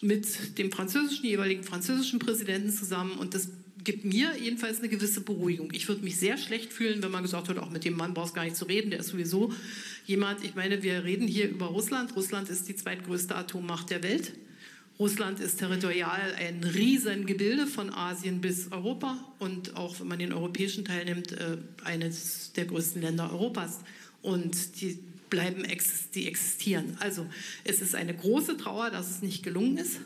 [0.00, 3.48] mit dem französischen, jeweiligen französischen Präsidenten zusammen und das
[3.86, 5.70] gibt mir jedenfalls eine gewisse Beruhigung.
[5.72, 8.34] Ich würde mich sehr schlecht fühlen, wenn man gesagt hat, auch mit dem Mann brauchst
[8.34, 9.52] gar nicht zu reden, der ist sowieso
[10.06, 12.14] jemand, ich meine, wir reden hier über Russland.
[12.16, 14.32] Russland ist die zweitgrößte Atommacht der Welt.
[14.98, 20.84] Russland ist territorial ein Riesengebilde von Asien bis Europa und auch wenn man den europäischen
[20.86, 23.80] Teil nimmt, äh, eines der größten Länder Europas.
[24.22, 25.64] Und die bleiben,
[26.14, 26.96] die existieren.
[27.00, 27.26] Also
[27.64, 30.00] es ist eine große Trauer, dass es nicht gelungen ist.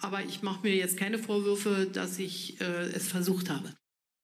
[0.00, 3.72] Aber ich mache mir jetzt keine Vorwürfe, dass ich äh, es versucht habe.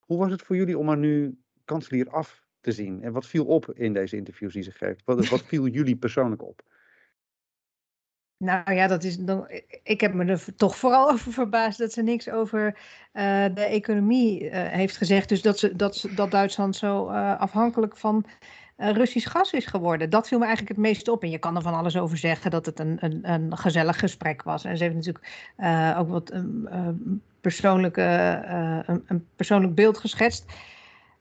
[0.06, 3.02] Hoe was het voor jullie om haar nu kanselier af te zien?
[3.02, 5.02] En wat viel op in deze interviews die ze geeft?
[5.04, 6.62] Wat, wat viel jullie persoonlijk op?
[8.44, 9.46] Nou ja, dat is dan.
[9.82, 12.66] Ik heb me er toch vooral over verbaasd dat ze niks over
[13.12, 15.28] uh, de economie uh, heeft gezegd.
[15.28, 18.24] Dus dat, ze, dat, dat Duitsland zo uh, afhankelijk van
[18.76, 20.10] Russisch gas is geworden.
[20.10, 21.22] Dat viel me eigenlijk het meest op.
[21.22, 24.42] En je kan er van alles over zeggen dat het een, een, een gezellig gesprek
[24.42, 24.64] was.
[24.64, 25.26] En ze heeft natuurlijk
[25.98, 26.32] ook wat
[27.40, 28.02] persoonlijke,
[28.86, 30.44] een, een persoonlijk beeld geschetst.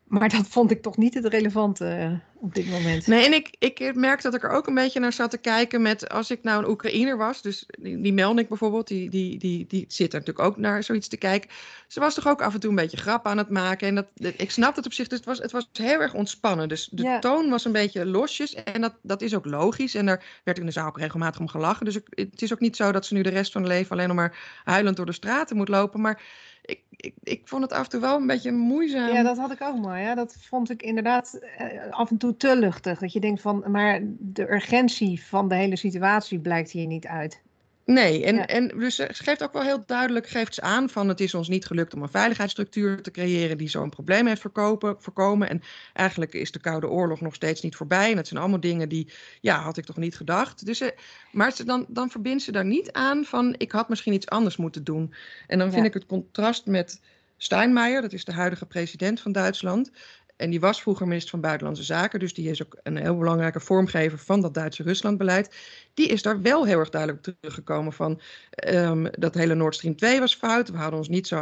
[0.08, 2.12] Maar dat vond ik toch niet het relevante eh,
[2.44, 3.08] op dit moment.
[3.08, 5.82] Nee, en ik, ik merk dat ik er ook een beetje naar zat te kijken
[5.82, 9.66] met als ik nou een Oekraïner was, dus die, die Melnik bijvoorbeeld, die, die, die,
[9.68, 11.50] die zit er natuurlijk ook naar zoiets te kijken.
[11.88, 13.88] Ze was toch ook af en toe een beetje grap aan het maken.
[13.88, 16.70] En dat, ik snap het op zich, dus het was, het was heel erg ontspannen.
[16.70, 19.96] Dus de toon was een beetje losjes en dat, dat is ook logisch.
[19.96, 21.86] En daar werd in de zaal ook regelmatig om gelachen.
[21.86, 24.08] Dus het is ook niet zo dat ze nu de rest van hun leven alleen
[24.08, 26.02] nog maar huilend door de straten moet lopen.
[26.02, 26.22] Maar
[26.66, 29.14] ik, ik, ik vond het af en toe wel een beetje moeizaam.
[29.14, 30.02] Ja, dat had ik ook maar.
[30.02, 30.16] Ja.
[30.16, 33.00] Dat vond ik inderdaad eh, af en toe te luchtig.
[33.00, 37.42] Dat je denkt van, maar de urgentie van de hele situatie blijkt hier niet uit.
[37.86, 41.20] Nee, en, en dus ze geeft ook wel heel duidelijk geeft ze aan van het
[41.20, 45.50] is ons niet gelukt om een veiligheidsstructuur te creëren die zo'n probleem heeft verkopen, voorkomen.
[45.50, 45.62] En
[45.94, 48.10] eigenlijk is de Koude Oorlog nog steeds niet voorbij.
[48.10, 50.66] En dat zijn allemaal dingen die, ja, had ik toch niet gedacht.
[50.66, 50.96] Dus, ze,
[51.32, 54.58] maar ze, dan, dan verbindt ze daar niet aan van ik had misschien iets anders
[54.58, 55.14] moeten doen.
[55.48, 57.02] En dan vind ik het contrast met
[57.38, 59.92] Steinmeier, dat is de huidige president van Duitsland.
[60.36, 63.60] En die was vroeger minister van Buitenlandse Zaken, dus die is ook een heel belangrijke
[63.60, 65.56] vormgever van dat Duitse Ruslandbeleid.
[65.94, 68.22] Die is daar wel heel erg duidelijk teruggekomen van
[68.68, 70.70] um, dat hele Nord Stream 2 was fout.
[70.70, 71.36] We hadden ons niet zo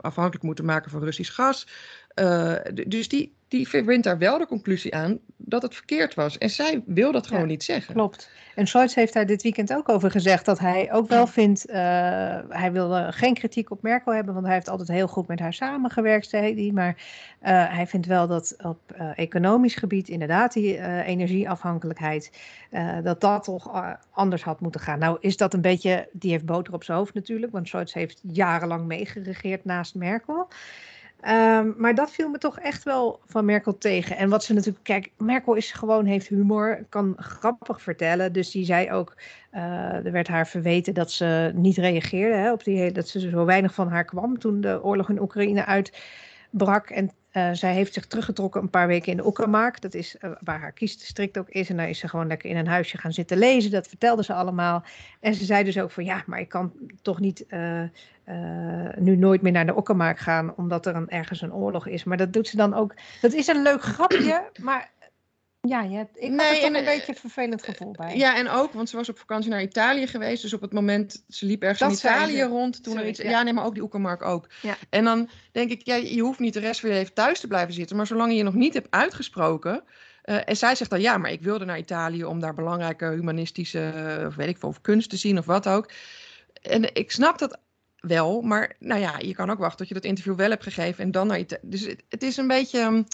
[0.00, 1.66] afhankelijk moeten maken van Russisch gas.
[2.20, 2.54] Uh,
[2.86, 6.38] dus die, die verbindt daar wel de conclusie aan dat het verkeerd was.
[6.38, 7.94] En zij wil dat gewoon niet zeggen.
[7.94, 8.30] Klopt.
[8.54, 11.74] En Scholz heeft daar dit weekend ook over gezegd dat hij ook wel vindt, uh,
[12.48, 15.54] hij wil geen kritiek op Merkel hebben, want hij heeft altijd heel goed met haar
[15.54, 16.72] samengewerkt, zei hij.
[16.72, 22.30] Maar uh, hij vindt wel dat op uh, economisch gebied inderdaad die energieafhankelijkheid,
[23.02, 24.98] dat dat toch anders had moeten gaan.
[24.98, 28.20] Nou is dat een beetje, die heeft boter op zijn hoofd natuurlijk, want Scholz heeft
[28.22, 30.48] jarenlang meegeregeerd naast Merkel.
[31.24, 34.16] Um, maar dat viel me toch echt wel van Merkel tegen.
[34.16, 38.32] En wat ze natuurlijk, kijk, Merkel is gewoon, heeft humor, kan grappig vertellen.
[38.32, 39.14] Dus die zei ook,
[39.52, 43.44] uh, er werd haar verweten dat ze niet reageerde, hè, op die, dat ze zo
[43.44, 46.90] weinig van haar kwam toen de oorlog in Oekraïne uitbrak.
[46.90, 49.80] En uh, zij heeft zich teruggetrokken een paar weken in de Oekermaak.
[49.80, 51.70] Dat is uh, waar haar kiesdistrict ook is.
[51.70, 53.70] En daar is ze gewoon lekker in een huisje gaan zitten lezen.
[53.70, 54.84] Dat vertelde ze allemaal.
[55.20, 56.72] En ze zei dus ook van ja, maar ik kan
[57.02, 57.82] toch niet uh,
[58.96, 60.54] nu nooit meer naar de Oekermaak gaan.
[60.56, 62.04] Omdat er een, ergens een oorlog is.
[62.04, 62.94] Maar dat doet ze dan ook.
[63.20, 64.42] Dat is een leuk grapje.
[64.60, 64.90] Maar
[65.68, 68.16] ja, je hebt, ik nee, had er een beetje een vervelend gevoel bij.
[68.16, 70.42] Ja, en ook, want ze was op vakantie naar Italië geweest.
[70.42, 72.82] Dus op het moment, ze liep ergens in Italië rond.
[72.82, 73.42] Toen er iets, ja.
[73.42, 74.48] nee, maar ook die Oekermark ook.
[74.62, 74.76] Ja.
[74.90, 77.46] En dan denk ik, ja, je hoeft niet de rest van je leven thuis te
[77.46, 77.96] blijven zitten.
[77.96, 79.84] Maar zolang je je nog niet hebt uitgesproken...
[80.24, 84.24] Uh, en zij zegt dan, ja, maar ik wilde naar Italië om daar belangrijke humanistische,
[84.26, 85.90] of weet ik veel, of kunst te zien of wat ook.
[86.62, 87.58] En ik snap dat
[87.96, 91.04] wel, maar nou ja, je kan ook wachten tot je dat interview wel hebt gegeven
[91.04, 91.60] en dan naar Italië.
[91.64, 92.80] Dus het, het is een beetje...
[92.80, 93.04] Um,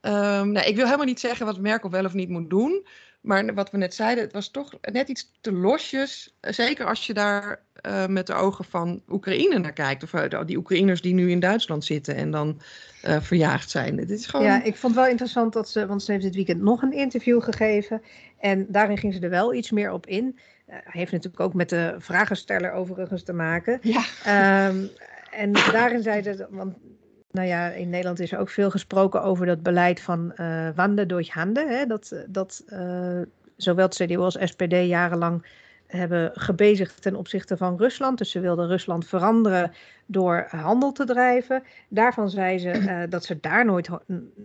[0.00, 2.86] nou, ik wil helemaal niet zeggen wat Merkel wel of niet moet doen.
[3.20, 6.36] Maar wat we net zeiden, het was toch net iets te losjes.
[6.40, 10.02] Zeker als je daar uh, met de ogen van Oekraïne naar kijkt.
[10.02, 12.60] Of uh, die Oekraïners die nu in Duitsland zitten en dan
[13.06, 13.96] uh, verjaagd zijn.
[13.96, 14.46] Dit is gewoon...
[14.46, 16.92] Ja, ik vond het wel interessant dat ze, want ze heeft dit weekend nog een
[16.92, 18.02] interview gegeven.
[18.38, 20.38] En daarin ging ze er wel iets meer op in.
[20.66, 23.80] Heeft natuurlijk ook met de vragensteller overigens te maken.
[23.82, 24.68] Ja.
[24.68, 24.90] Um,
[25.30, 26.76] en daarin zei ze, want
[27.30, 31.08] nou ja, in Nederland is er ook veel gesproken over dat beleid van uh, wanden
[31.08, 31.68] door handen.
[31.68, 31.86] Hè?
[31.86, 33.20] Dat, dat uh,
[33.56, 35.46] zowel het CDU als SPD jarenlang
[35.86, 38.18] hebben gebezigd ten opzichte van Rusland.
[38.18, 39.72] Dus ze wilden Rusland veranderen
[40.06, 41.62] door handel te drijven.
[41.88, 43.88] Daarvan zei ze uh, dat ze daar nooit,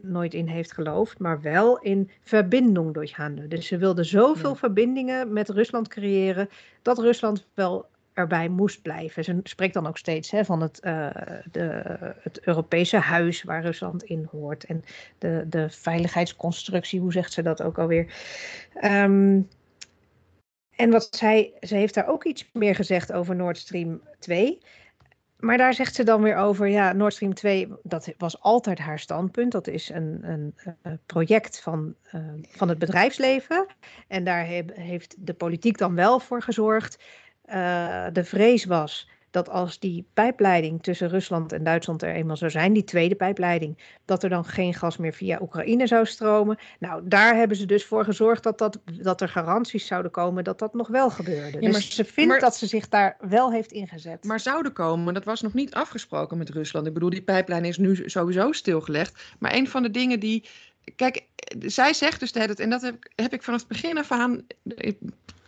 [0.02, 3.50] nooit in heeft geloofd, maar wel in verbinding door handen.
[3.50, 4.56] Dus ze wilden zoveel ja.
[4.56, 6.50] verbindingen met Rusland creëren
[6.82, 9.24] dat Rusland wel erbij moest blijven.
[9.24, 11.10] Ze spreekt dan ook steeds hè, van het, uh,
[11.52, 11.84] de,
[12.22, 14.64] het Europese huis waar Rusland in hoort.
[14.64, 14.84] En
[15.18, 18.14] de, de veiligheidsconstructie, hoe zegt ze dat ook alweer?
[18.84, 19.48] Um,
[20.76, 24.60] en wat zij, ze heeft daar ook iets meer gezegd over Nord Stream 2.
[25.44, 29.00] Maar daar zegt ze dan weer over, ja, Nord Stream 2, dat was altijd haar
[29.00, 29.52] standpunt.
[29.52, 30.54] Dat is een, een,
[31.06, 33.66] project van, uh, van het bedrijfsleven.
[34.08, 37.04] En daar he, heeft de politiek dan wel voor gezorgd
[37.50, 42.52] uh, de vrees was dat als die pijpleiding tussen Rusland en Duitsland er eenmaal zou
[42.52, 46.58] zijn, die tweede pijpleiding, dat er dan geen gas meer via Oekraïne zou stromen.
[46.80, 50.60] Nou, daar hebben ze dus voor gezorgd dat, dat, dat er garanties zouden komen dat
[50.60, 51.62] dat nog wel gebeurde.
[51.62, 54.24] Ja, dus ze vindt maar, dat ze zich daar wel heeft ingezet.
[54.24, 56.88] Maar zouden komen, dat was nog niet afgesproken met Rusland.
[56.88, 59.24] Ik bedoel, die pijplijn is nu sowieso stilgelegd.
[59.40, 60.46] Maar een van de dingen die
[60.96, 61.26] kijk,
[61.60, 64.46] zij zegt dus dat, en dat heb, heb ik vanaf het begin af aan,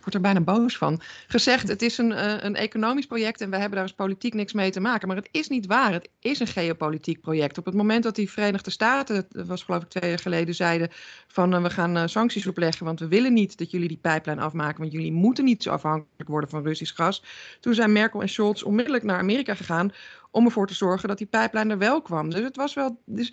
[0.06, 1.00] word er bijna boos van.
[1.26, 4.52] Gezegd, het is een, uh, een economisch project en we hebben daar als politiek niks
[4.52, 5.08] mee te maken.
[5.08, 5.92] Maar het is niet waar.
[5.92, 7.58] Het is een geopolitiek project.
[7.58, 10.88] Op het moment dat die Verenigde Staten, dat was geloof ik twee jaar geleden, zeiden
[11.26, 14.38] van uh, we gaan uh, sancties opleggen, want we willen niet dat jullie die pijplijn
[14.38, 17.22] afmaken, want jullie moeten niet zo afhankelijk worden van Russisch gas.
[17.60, 19.92] Toen zijn Merkel en Scholz onmiddellijk naar Amerika gegaan
[20.30, 22.30] om ervoor te zorgen dat die pijplijn er wel kwam.
[22.30, 23.00] Dus het was wel.
[23.04, 23.32] Dus,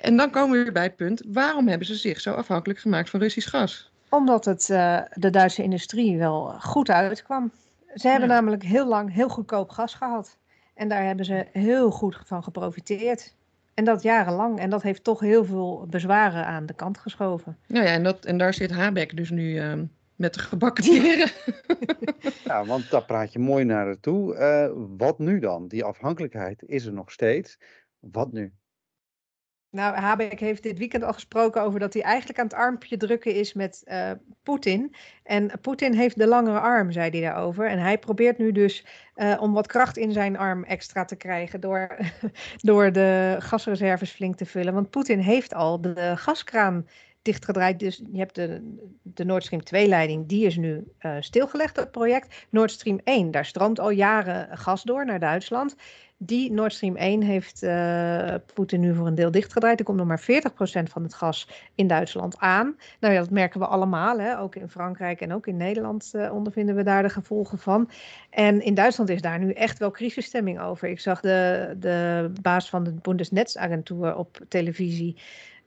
[0.00, 3.10] en dan komen we weer bij het punt: waarom hebben ze zich zo afhankelijk gemaakt
[3.10, 3.92] van Russisch gas?
[4.14, 7.52] Omdat het uh, de Duitse industrie wel goed uitkwam.
[7.94, 8.34] Ze hebben Ja.
[8.34, 10.38] namelijk heel lang heel goedkoop gas gehad.
[10.74, 13.34] En daar hebben ze heel goed van geprofiteerd.
[13.74, 14.58] En dat jarenlang.
[14.58, 17.58] En dat heeft toch heel veel bezwaren aan de kant geschoven.
[17.66, 19.84] Nou ja, en, dat, en daar zit Habeck dus nu ehm,
[20.16, 21.30] met de gebakken peren.
[22.44, 24.34] Ja, want daar praat je mooi naar naartoe.
[24.34, 25.68] Eh wat nu dan?
[25.68, 27.58] Die afhankelijkheid is er nog steeds.
[28.00, 28.52] Wat nu?
[29.74, 33.34] Nou, Habeck heeft dit weekend al gesproken over dat hij eigenlijk aan het armpje drukken
[33.34, 34.10] is met eh,
[34.42, 34.94] Poetin.
[35.22, 37.68] En Poetin heeft de langere arm, zei hij daarover.
[37.68, 38.84] En hij probeert nu dus
[39.14, 41.96] eh, om wat kracht in zijn arm extra te krijgen door,
[42.70, 44.74] door de gasreserves flink te vullen.
[44.74, 46.86] Want Poetin heeft al de gaskraan
[47.24, 47.78] dichtgedraaid.
[47.78, 52.46] Dus je hebt de, de Nord Stream 2-leiding, die is nu eh, stilgelegd, dat project.
[52.50, 55.76] Nord Stream 1, daar stroomt al jaren gas door naar Duitsland.
[56.18, 59.78] Die Nord Stream 1 heeft uh, Poetin nu voor een deel dichtgedraaid.
[59.78, 60.24] Er komt nog maar 40%
[60.90, 62.76] van het gas in Duitsland aan.
[63.00, 64.18] Nou ja, dat merken we allemaal.
[64.18, 64.38] Hè?
[64.38, 67.90] Ook in Frankrijk en ook in Nederland uh, ondervinden we daar de gevolgen van.
[68.30, 70.88] En in Duitsland is daar nu echt wel crisisstemming over.
[70.88, 75.16] Ik zag de, de baas van de Bundesnetzagentuur op televisie.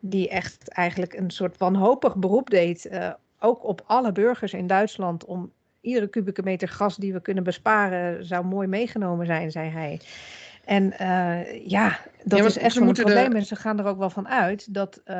[0.10, 2.88] Die echt eigenlijk een soort wanhopig beroep deed.
[2.92, 5.26] Uh, ook op alle burgers in Duitsland.
[5.26, 8.26] Om iedere kubieke meter gas die we kunnen besparen.
[8.26, 10.00] zou mooi meegenomen zijn, zei hij.
[10.68, 13.30] En uh, ja, dat ja, is echt een probleem.
[13.30, 13.36] De...
[13.36, 15.16] En ze gaan er ook wel van uit dat uh,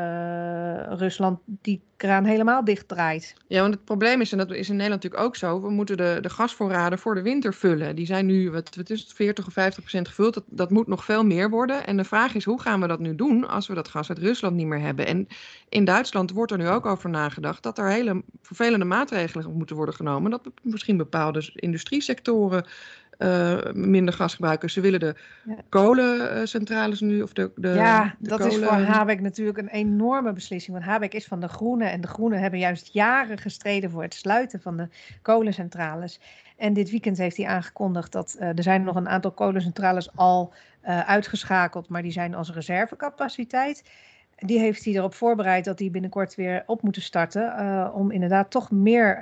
[0.90, 3.36] Rusland die kraan helemaal dicht draait.
[3.48, 5.98] Ja, want het probleem is, en dat is in Nederland natuurlijk ook zo, we moeten
[5.98, 7.96] de, de gasvoorraden voor de winter vullen.
[7.96, 10.34] Die zijn nu, wat, wat is het, 40 of 50 procent gevuld.
[10.34, 11.86] Dat, dat moet nog veel meer worden.
[11.86, 14.20] En de vraag is, hoe gaan we dat nu doen als we dat gas uit
[14.20, 15.08] Rusland niet meer hebben?
[15.08, 15.28] En
[15.70, 19.96] in Duitsland wordt er nu ook over nagedacht dat er hele vervelende maatregelen moeten worden
[19.96, 20.32] genomen.
[20.32, 22.66] Dat misschien bepaalde industriesectoren
[23.18, 24.70] uh, minder gas gebruiken.
[24.70, 25.56] Ze willen de ja.
[25.70, 28.54] kolencentrales nu, of de, de Ja, de dat kolen...
[28.54, 30.76] is voor Habeck natuurlijk een enorme beslissing.
[30.76, 34.14] Want Habeck is van de Groenen en de Groenen hebben juist jaren gestreden voor het
[34.14, 34.88] sluiten van de
[35.22, 36.20] kolencentrales.
[36.58, 40.54] En dit weekend heeft hij aangekondigd dat uh, er zijn nog een aantal kolencentrales al
[40.84, 43.84] uh, uitgeschakeld, maar die zijn als reservecapaciteit.
[44.36, 47.94] Die heeft hij erop voorbereid dat die binnenkort weer op moeten starten.
[47.94, 49.18] Om inderdaad toch meer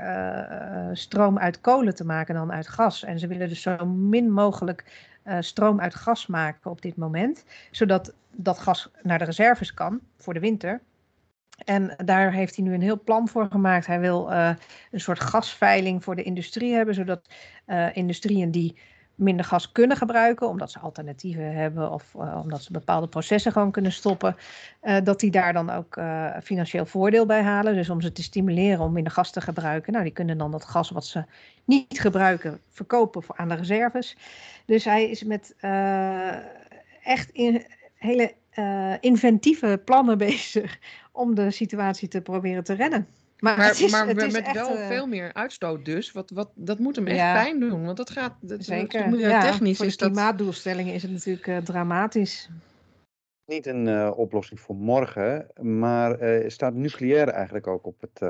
[0.98, 3.04] stroom uit kolen te maken dan uit gas.
[3.04, 7.46] En ze willen dus zo min mogelijk uh, stroom uit gas maken op dit moment.
[7.72, 10.82] Zodat dat gas naar de reserves kan voor de winter.
[11.66, 13.86] En daar heeft hij nu een heel plan voor gemaakt.
[13.86, 14.58] Hij wil een
[14.92, 16.96] soort gasveiling voor de industrie hebben.
[16.96, 17.30] Zodat
[17.94, 18.78] industrieën die
[19.16, 23.72] minder gas kunnen gebruiken, omdat ze alternatieven hebben of uh, omdat ze bepaalde processen gewoon
[23.72, 24.36] kunnen stoppen,
[24.84, 27.74] uh, dat die daar dan ook uh, financieel voordeel bij halen.
[27.76, 29.92] Dus om ze te stimuleren om minder gas te gebruiken.
[29.92, 31.24] Nou, die kunnen dan dat gas wat ze
[31.64, 34.18] niet gebruiken verkopen voor, aan de reserves.
[34.66, 35.56] Dus hij is met
[37.04, 38.34] echt in, hele
[39.00, 40.80] inventieve plannen bezig
[41.12, 43.08] om de situatie te proberen te redden.
[43.40, 44.88] Maar, maar, is, maar met echt, wel uh...
[44.88, 46.12] veel meer uitstoot dus.
[46.12, 47.34] Wat, wat, dat moet hem echt ja.
[47.34, 47.86] pijn doen.
[47.86, 48.34] Want dat gaat...
[48.40, 49.10] Dat, Zeker.
[49.10, 52.50] Dat, technisch ja, voor is de klimaatdoelstellingen is het natuurlijk uh, dramatisch.
[53.46, 55.48] Niet een uh, oplossing voor morgen.
[55.62, 56.18] Maar
[56.48, 58.30] staat nucleair eigenlijk ook op het,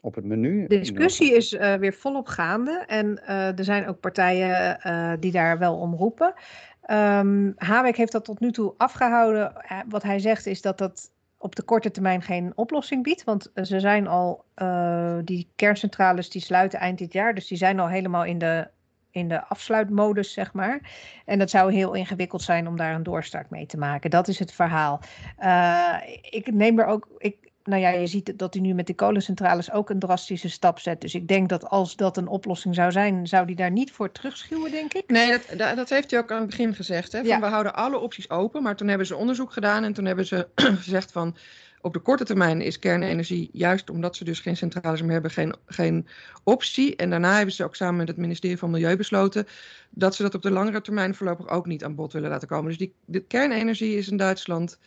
[0.00, 0.66] op het menu?
[0.66, 2.84] De discussie is weer volop gaande.
[2.86, 4.78] En er zijn ook partijen
[5.20, 6.34] die daar wel om roepen.
[6.90, 9.52] Um, Habeck heeft dat tot nu toe afgehouden.
[9.88, 11.10] Wat hij zegt is dat dat
[11.44, 13.24] op de korte termijn geen oplossing biedt.
[13.24, 17.34] Want ze zijn al, uh, die kerncentrales die sluiten eind dit jaar.
[17.34, 18.68] Dus die zijn al helemaal in de,
[19.10, 20.90] in de afsluitmodus, zeg maar.
[21.24, 24.10] En dat zou heel ingewikkeld zijn om daar een doorstart mee te maken.
[24.10, 25.00] Dat is het verhaal.
[25.38, 25.96] Uh,
[26.30, 27.08] ik neem er ook...
[27.18, 30.78] Ik, nou ja, je ziet dat hij nu met de kolencentrales ook een drastische stap
[30.78, 31.00] zet.
[31.00, 34.12] Dus ik denk dat als dat een oplossing zou zijn, zou hij daar niet voor
[34.12, 35.04] terugschuwen, denk ik.
[35.06, 37.12] Nee, dat, dat heeft hij ook aan het begin gezegd.
[37.12, 37.18] Hè?
[37.18, 37.40] Van, ja.
[37.40, 40.48] We houden alle opties open, maar toen hebben ze onderzoek gedaan en toen hebben ze
[40.84, 41.36] gezegd van...
[41.80, 45.54] Op de korte termijn is kernenergie, juist omdat ze dus geen centrales meer hebben, geen,
[45.66, 46.06] geen
[46.42, 46.96] optie.
[46.96, 49.46] En daarna hebben ze ook samen met het ministerie van Milieu besloten
[49.90, 52.68] dat ze dat op de langere termijn voorlopig ook niet aan bod willen laten komen.
[52.68, 54.78] Dus die, de kernenergie is in Duitsland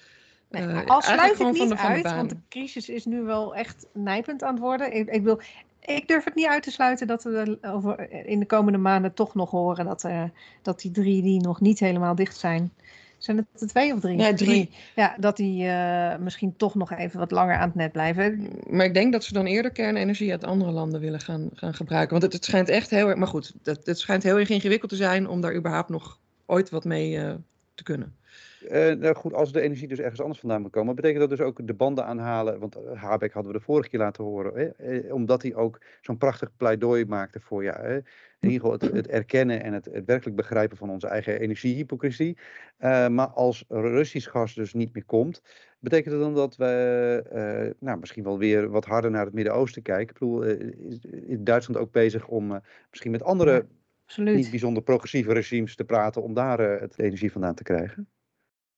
[0.50, 4.44] Nee, maar al sluit het niet uit, want de crisis is nu wel echt nijpend
[4.44, 4.96] aan het worden.
[4.96, 5.42] Ik, ik, wil,
[5.82, 9.36] ik durf het niet uit te sluiten dat we over, in de komende maanden toch
[9.36, 10.24] nog horen dat, uh,
[10.62, 12.72] dat die drie die nog niet helemaal dicht zijn.
[13.18, 14.18] Zijn het er twee of drie?
[14.18, 14.70] Ja, drie.
[14.96, 18.50] Ja, dat die uh, misschien toch nog even wat langer aan het net blijven.
[18.70, 22.12] Maar ik denk dat ze dan eerder kernenergie uit andere landen willen gaan, gaan gebruiken.
[22.12, 24.92] Want het, het schijnt echt heel erg, maar goed, het, het schijnt heel erg ingewikkeld
[24.92, 27.34] te zijn om daar überhaupt nog ooit wat mee uh,
[27.76, 28.16] te kunnen.
[28.64, 31.42] Uh, nou goed, als de energie dus ergens anders vandaan moet komen, betekent dat dus
[31.42, 32.60] ook de banden aanhalen.
[32.60, 36.18] Want uh, Habeck hadden we de vorige keer laten horen, hè, omdat hij ook zo'n
[36.18, 37.96] prachtig pleidooi maakte voor ja, hè,
[38.40, 42.38] in ieder geval het, het erkennen en het, het, werkelijk begrijpen van onze eigen energiehypocrisie.
[42.80, 45.42] Uh, maar als Russisch gas dus niet meer komt,
[45.80, 50.16] betekent dat dan dat we nou, misschien wel weer wat harder naar het Midden-Oosten kijken?
[50.16, 53.66] Ik bedoel, is, is, Duitsland ook bezig om misschien met andere
[54.06, 54.36] Absoluut.
[54.36, 58.08] niet bijzonder progressieve regimes te praten om daar het energie vandaan te krijgen?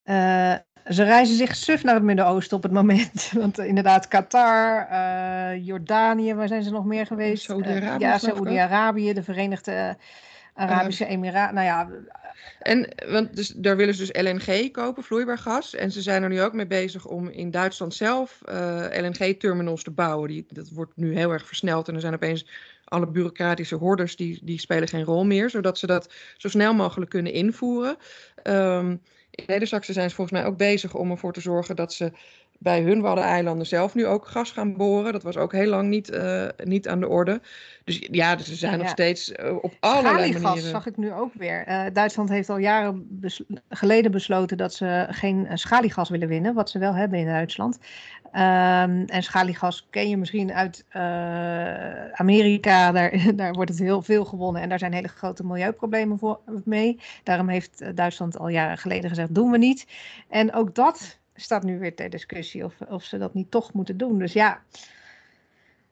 [0.10, 0.56] Uh,
[0.86, 3.32] ze reizen zich suf naar het Midden-Oosten op het moment.
[3.34, 7.44] Want uh, inderdaad, Qatar, uh, Jordanië, waar zijn ze nog meer geweest?
[7.44, 8.04] Saudi-Arabië.
[8.04, 9.98] ja, Saudi-Arabië, de Verenigde
[10.54, 11.56] Arabische Emiraten.
[11.56, 11.90] Nou ja.
[12.60, 15.76] En want dus, daar willen ze dus LNG kopen, vloeibaar gas.
[15.76, 18.42] En ze zijn er nu ook mee bezig om in Duitsland zelf
[18.92, 20.30] LNG-terminals te bouwen.
[20.30, 21.88] Die, dat wordt nu heel erg versneld.
[21.88, 22.46] En er zijn opeens
[22.86, 25.50] alle bureaucratische hordes, die, die spelen geen rol meer.
[25.50, 27.98] Zodat ze dat zo snel mogelijk kunnen invoeren.
[28.44, 29.02] Um,
[29.40, 32.12] in Neder-Saxe zijn ze volgens mij ook bezig om ervoor te zorgen dat ze
[32.60, 35.14] bij hun Waddeneilanden zelf nu ook gas gaan boren.
[35.14, 37.42] Dat was ook heel lang niet, uh, niet aan de orde.
[37.84, 38.78] Dus ja, dus ze zijn ja.
[38.78, 40.70] nog steeds uh, op allerlei gas manieren...
[40.70, 41.68] zag ik nu ook weer.
[41.68, 46.54] Uh, Duitsland heeft al jaren bes geleden besloten dat ze geen schaliegas willen winnen.
[46.54, 47.80] Wat ze wel hebben in Duitsland.
[48.34, 50.86] Um, en schaliegas ken je misschien uit
[52.14, 52.92] Amerika.
[53.00, 54.62] Daar, daar wordt het heel veel gewonnen.
[54.62, 57.00] En daar zijn hele grote milieuproblemen voor, mee.
[57.24, 59.88] Daarom heeft Duitsland al jaren geleden gezegd, doen we niet.
[60.30, 63.98] En ook dat staat nu weer ter discussie of, of ze dat niet toch moeten
[63.98, 64.20] doen.
[64.20, 64.62] Dus ja,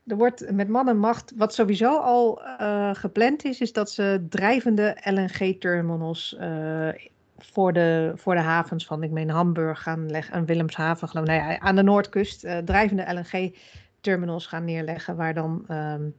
[0.08, 4.26] er wordt met man en macht, wat sowieso al uh, gepland is, is dat ze
[4.30, 6.89] drijvende LNG-terminals uh,
[7.38, 11.39] voor, de, voor de havens van, ik meen Hamburg gaan leggen, en Willemshaven, geloof nou
[11.39, 16.16] ja, aan de Noordkust, uh, drijvende LNG-terminals gaan neerleggen, waar dan um,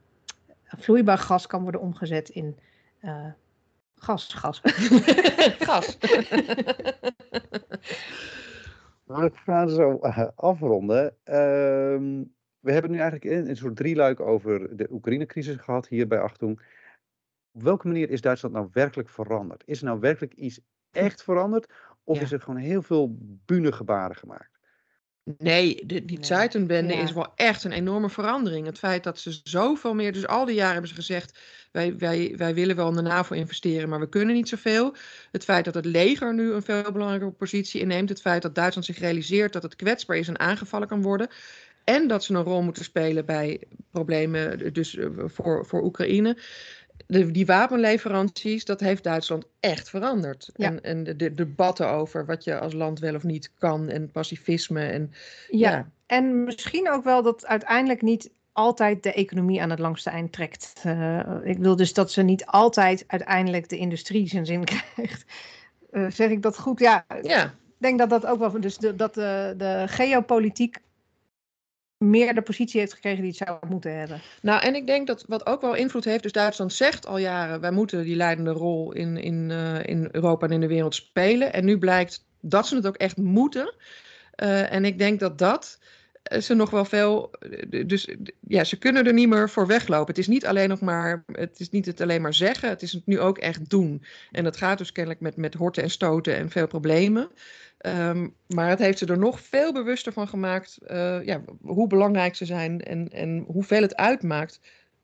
[0.64, 2.56] vloeibaar gas kan worden omgezet in
[3.98, 4.34] gas.
[4.34, 4.60] Gas.
[5.68, 5.98] gas.
[9.08, 11.04] We gaan zo uh, afronden.
[11.24, 12.24] Uh,
[12.58, 16.60] we hebben nu eigenlijk een, een soort drieluik over de Oekraïne-crisis gehad hier bij Achtung.
[17.52, 19.62] Op welke manier is Duitsland nou werkelijk veranderd?
[19.66, 21.72] Is er nou werkelijk iets echt veranderd?
[22.04, 22.22] Of ja.
[22.22, 24.57] is er gewoon heel veel bühnegebaren gemaakt?
[25.38, 27.02] Nee, de, die ja.
[27.02, 28.66] is wel echt een enorme verandering.
[28.66, 31.38] Het feit dat ze zoveel meer, dus al die jaren hebben ze gezegd,
[31.72, 34.94] wij, wij, wij willen wel in de NAVO investeren, maar we kunnen niet zoveel.
[35.32, 38.86] Het feit dat het leger nu een veel belangrijke positie inneemt, het feit dat Duitsland
[38.86, 41.28] zich realiseert dat het kwetsbaar is en aangevallen kan worden.
[41.84, 43.60] En dat ze een rol moeten spelen bij
[43.90, 46.36] problemen dus voor, voor Oekraïne
[47.08, 50.50] de, die wapenleveranties, dat heeft Duitsland echt veranderd.
[50.54, 50.66] Ja.
[50.66, 54.10] En, en de, de, debatten over wat je als land wel of niet kan en
[54.10, 54.80] pacifisme.
[54.80, 55.12] En,
[55.50, 55.70] ja.
[55.70, 55.90] ja.
[56.06, 60.82] en misschien ook wel dat uiteindelijk niet altijd de economie aan het langste eind trekt.
[60.86, 65.24] Uh, ik wil dus dat ze niet altijd uiteindelijk de industrie zijn zin krijgt.
[65.92, 66.80] Uh, zeg ik dat goed?
[66.80, 67.44] Ja, ja.
[67.44, 68.60] ik denk dat dat ook wel...
[68.60, 70.78] Dus de, dat de, de geopolitiek
[71.98, 74.20] meer de positie heeft gekregen die het zou moeten hebben.
[74.42, 77.60] Nou, en ik denk dat wat ook wel invloed heeft, dus Duitsland zegt al jaren,
[77.60, 81.52] wij moeten die leidende rol in, in, uh, in Europa en in de wereld spelen.
[81.52, 83.74] En nu blijkt dat ze het ook echt moeten.
[84.42, 85.78] Uh, en ik denk dat dat
[86.40, 87.30] ze nog wel veel.
[87.86, 88.08] Dus
[88.40, 90.06] ja, ze kunnen er niet meer voor weglopen.
[90.06, 91.24] Het is niet alleen nog maar.
[91.32, 92.68] Het is niet het alleen maar zeggen.
[92.68, 94.04] Het is het nu ook echt doen.
[94.30, 97.30] En dat gaat dus kennelijk met, met horten en stoten en veel problemen.
[97.86, 100.78] Um, maar het heeft ze er nog veel bewuster van gemaakt.
[100.90, 104.60] Uh, ja, hoe belangrijk ze zijn en, en hoeveel het uitmaakt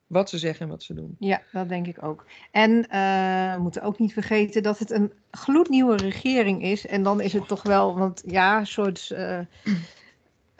[0.07, 1.17] wat ze zeggen en wat ze doen.
[1.19, 2.27] Ja, dat denk ik ook.
[2.51, 6.87] En uh, we moeten ook niet vergeten dat het een gloednieuwe regering is.
[6.87, 9.15] En dan is het toch wel, want ja, soort.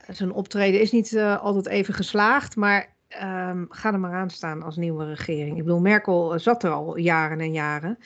[0.09, 4.63] Zijn optreden is niet uh, altijd even geslaagd, maar um, ga er maar aan staan
[4.63, 5.57] als nieuwe regering.
[5.57, 7.99] Ik bedoel, Merkel zat er al jaren en jaren.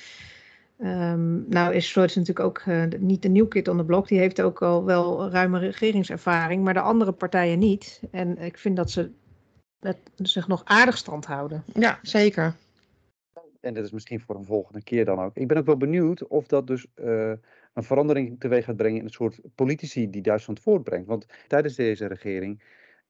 [0.81, 4.09] Um, nou is Scholz natuurlijk ook uh, niet de nieuw kid on the block.
[4.09, 8.01] Die heeft ook al wel ruime regeringservaring, maar de andere partijen niet.
[8.11, 9.11] En ik vind dat ze
[9.81, 11.63] het, zich nog aardig stand houden.
[11.75, 12.55] Ja, zeker.
[13.61, 15.37] En dat is misschien voor een volgende keer dan ook.
[15.37, 17.33] Ik ben ook wel benieuwd of dat dus uh,
[17.79, 21.07] een verandering teweeg gaat brengen in het soort politici die Duitsland voortbrengt.
[21.07, 22.63] Want tijdens deze regering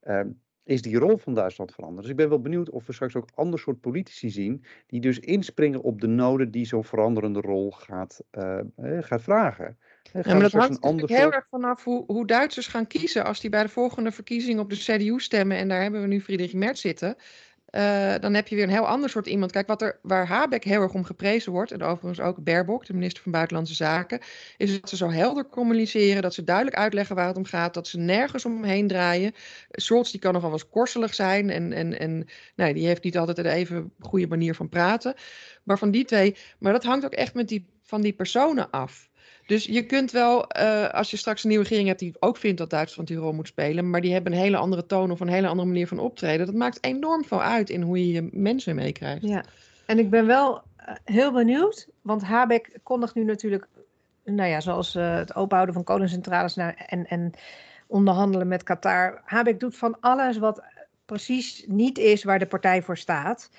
[0.03, 0.21] uh,
[0.65, 2.03] is die rol van Duitsland veranderd.
[2.03, 5.19] Dus ik ben wel benieuwd of we straks ook ander soort politici zien die dus
[5.19, 8.59] inspringen op de noden die zo'n veranderende rol gaat, uh,
[9.01, 9.79] gaat vragen.
[10.13, 13.51] Ja, maar dat hangt natuurlijk heel erg vanaf hoe, hoe Duitsers gaan kiezen als die
[13.51, 15.57] bij de volgende verkiezing op de CDU stemmen.
[15.57, 17.17] En daar hebben we nu Friedrich Merz zitten.
[17.71, 19.53] Uh, dan heb je weer een heel ander soort iemand.
[19.53, 22.93] Kijk, wat er, waar Habeck heel erg om geprezen wordt, en overigens ook Baerbock, de
[22.95, 24.21] minister van Buitenlandse Zaken,
[24.57, 27.89] is dat ze zo helder communiceren, dat ze duidelijk uitleggen waar het om gaat, dat
[27.89, 29.33] ze nergens omheen draaien.
[29.71, 33.39] Scholz die kan nogal eens korselig zijn en, en, en nou, die heeft niet altijd
[33.39, 35.15] een even goede manier van praten.
[35.63, 39.08] Maar van die twee, maar dat hangt ook echt met die, van die personen af.
[39.49, 42.59] Dus je kunt wel, uh, als je straks een nieuwe regering hebt die ook vindt
[42.59, 45.29] dat Duitsland die rol moet spelen, maar die hebben een hele andere toon of een
[45.29, 48.75] hele andere manier van optreden, dat maakt enorm veel uit in hoe je je mensen
[48.75, 49.23] meekrijgt.
[49.23, 49.45] Ja,
[49.87, 53.69] en ik ben wel uh, heel benieuwd, want Habeck kondigt nu natuurlijk,
[54.25, 57.33] nou ja, zoals uh, het openhouden van kolencentrales en, en
[57.87, 59.23] onderhandelen met Qatar.
[59.25, 60.63] Habeck doet van alles wat
[61.05, 63.51] precies niet is waar de partij voor staat.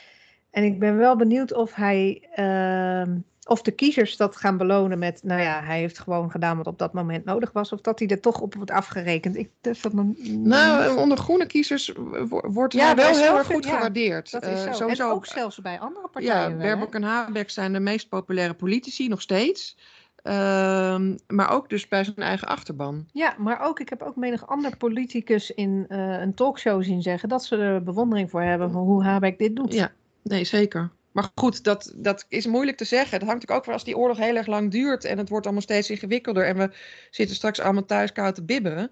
[0.52, 2.30] En ik ben wel benieuwd of hij.
[2.36, 3.16] Uh,
[3.50, 6.78] of de kiezers dat gaan belonen met, nou ja, hij heeft gewoon gedaan wat op
[6.78, 7.72] dat moment nodig was.
[7.72, 9.36] Of dat hij er toch op wordt afgerekend.
[9.36, 9.94] Ik durf dat.
[9.94, 11.94] Nou, onder groene kiezers
[12.28, 14.32] wordt ja, hij wel heel erg goed ja, gewaardeerd.
[14.32, 14.68] Dat is zo.
[14.68, 16.52] Uh, sowieso, en ook zelfs bij andere partijen.
[16.52, 19.78] Ja, Baerbock en Habeck zijn de meest populaire politici, nog steeds.
[20.24, 23.06] Uh, maar ook dus bij zijn eigen achterban.
[23.12, 27.30] Ja, maar ook, ik heb ook menig ander politicus in uh, een talkshow zien zeggen
[27.30, 29.74] dat ze er bewondering voor hebben van hoe Habeck dit doet.
[29.74, 29.92] Ja,
[30.24, 30.92] nee, zeker.
[31.12, 33.20] Maar goed, dat, dat is moeilijk te zeggen.
[33.20, 35.46] Dat hangt natuurlijk ook van als die oorlog heel erg lang duurt en het wordt
[35.46, 36.72] allemaal steeds ingewikkelder en we
[37.10, 38.92] zitten straks allemaal thuis koud te bibberen.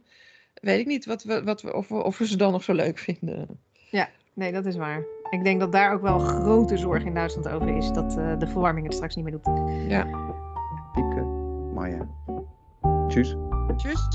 [0.53, 2.73] Weet ik niet wat we, wat we, of, we, of we ze dan nog zo
[2.73, 3.59] leuk vinden.
[3.89, 5.03] Ja, nee, dat is waar.
[5.29, 7.91] Ik denk dat daar ook wel grote zorg in Duitsland over is.
[7.91, 9.61] Dat uh, de verwarming het straks niet meer doet.
[9.87, 10.03] Ja.
[10.93, 11.21] Piepke,
[11.73, 12.07] Maya.
[13.07, 13.35] Tjus.
[13.77, 14.07] Tjus.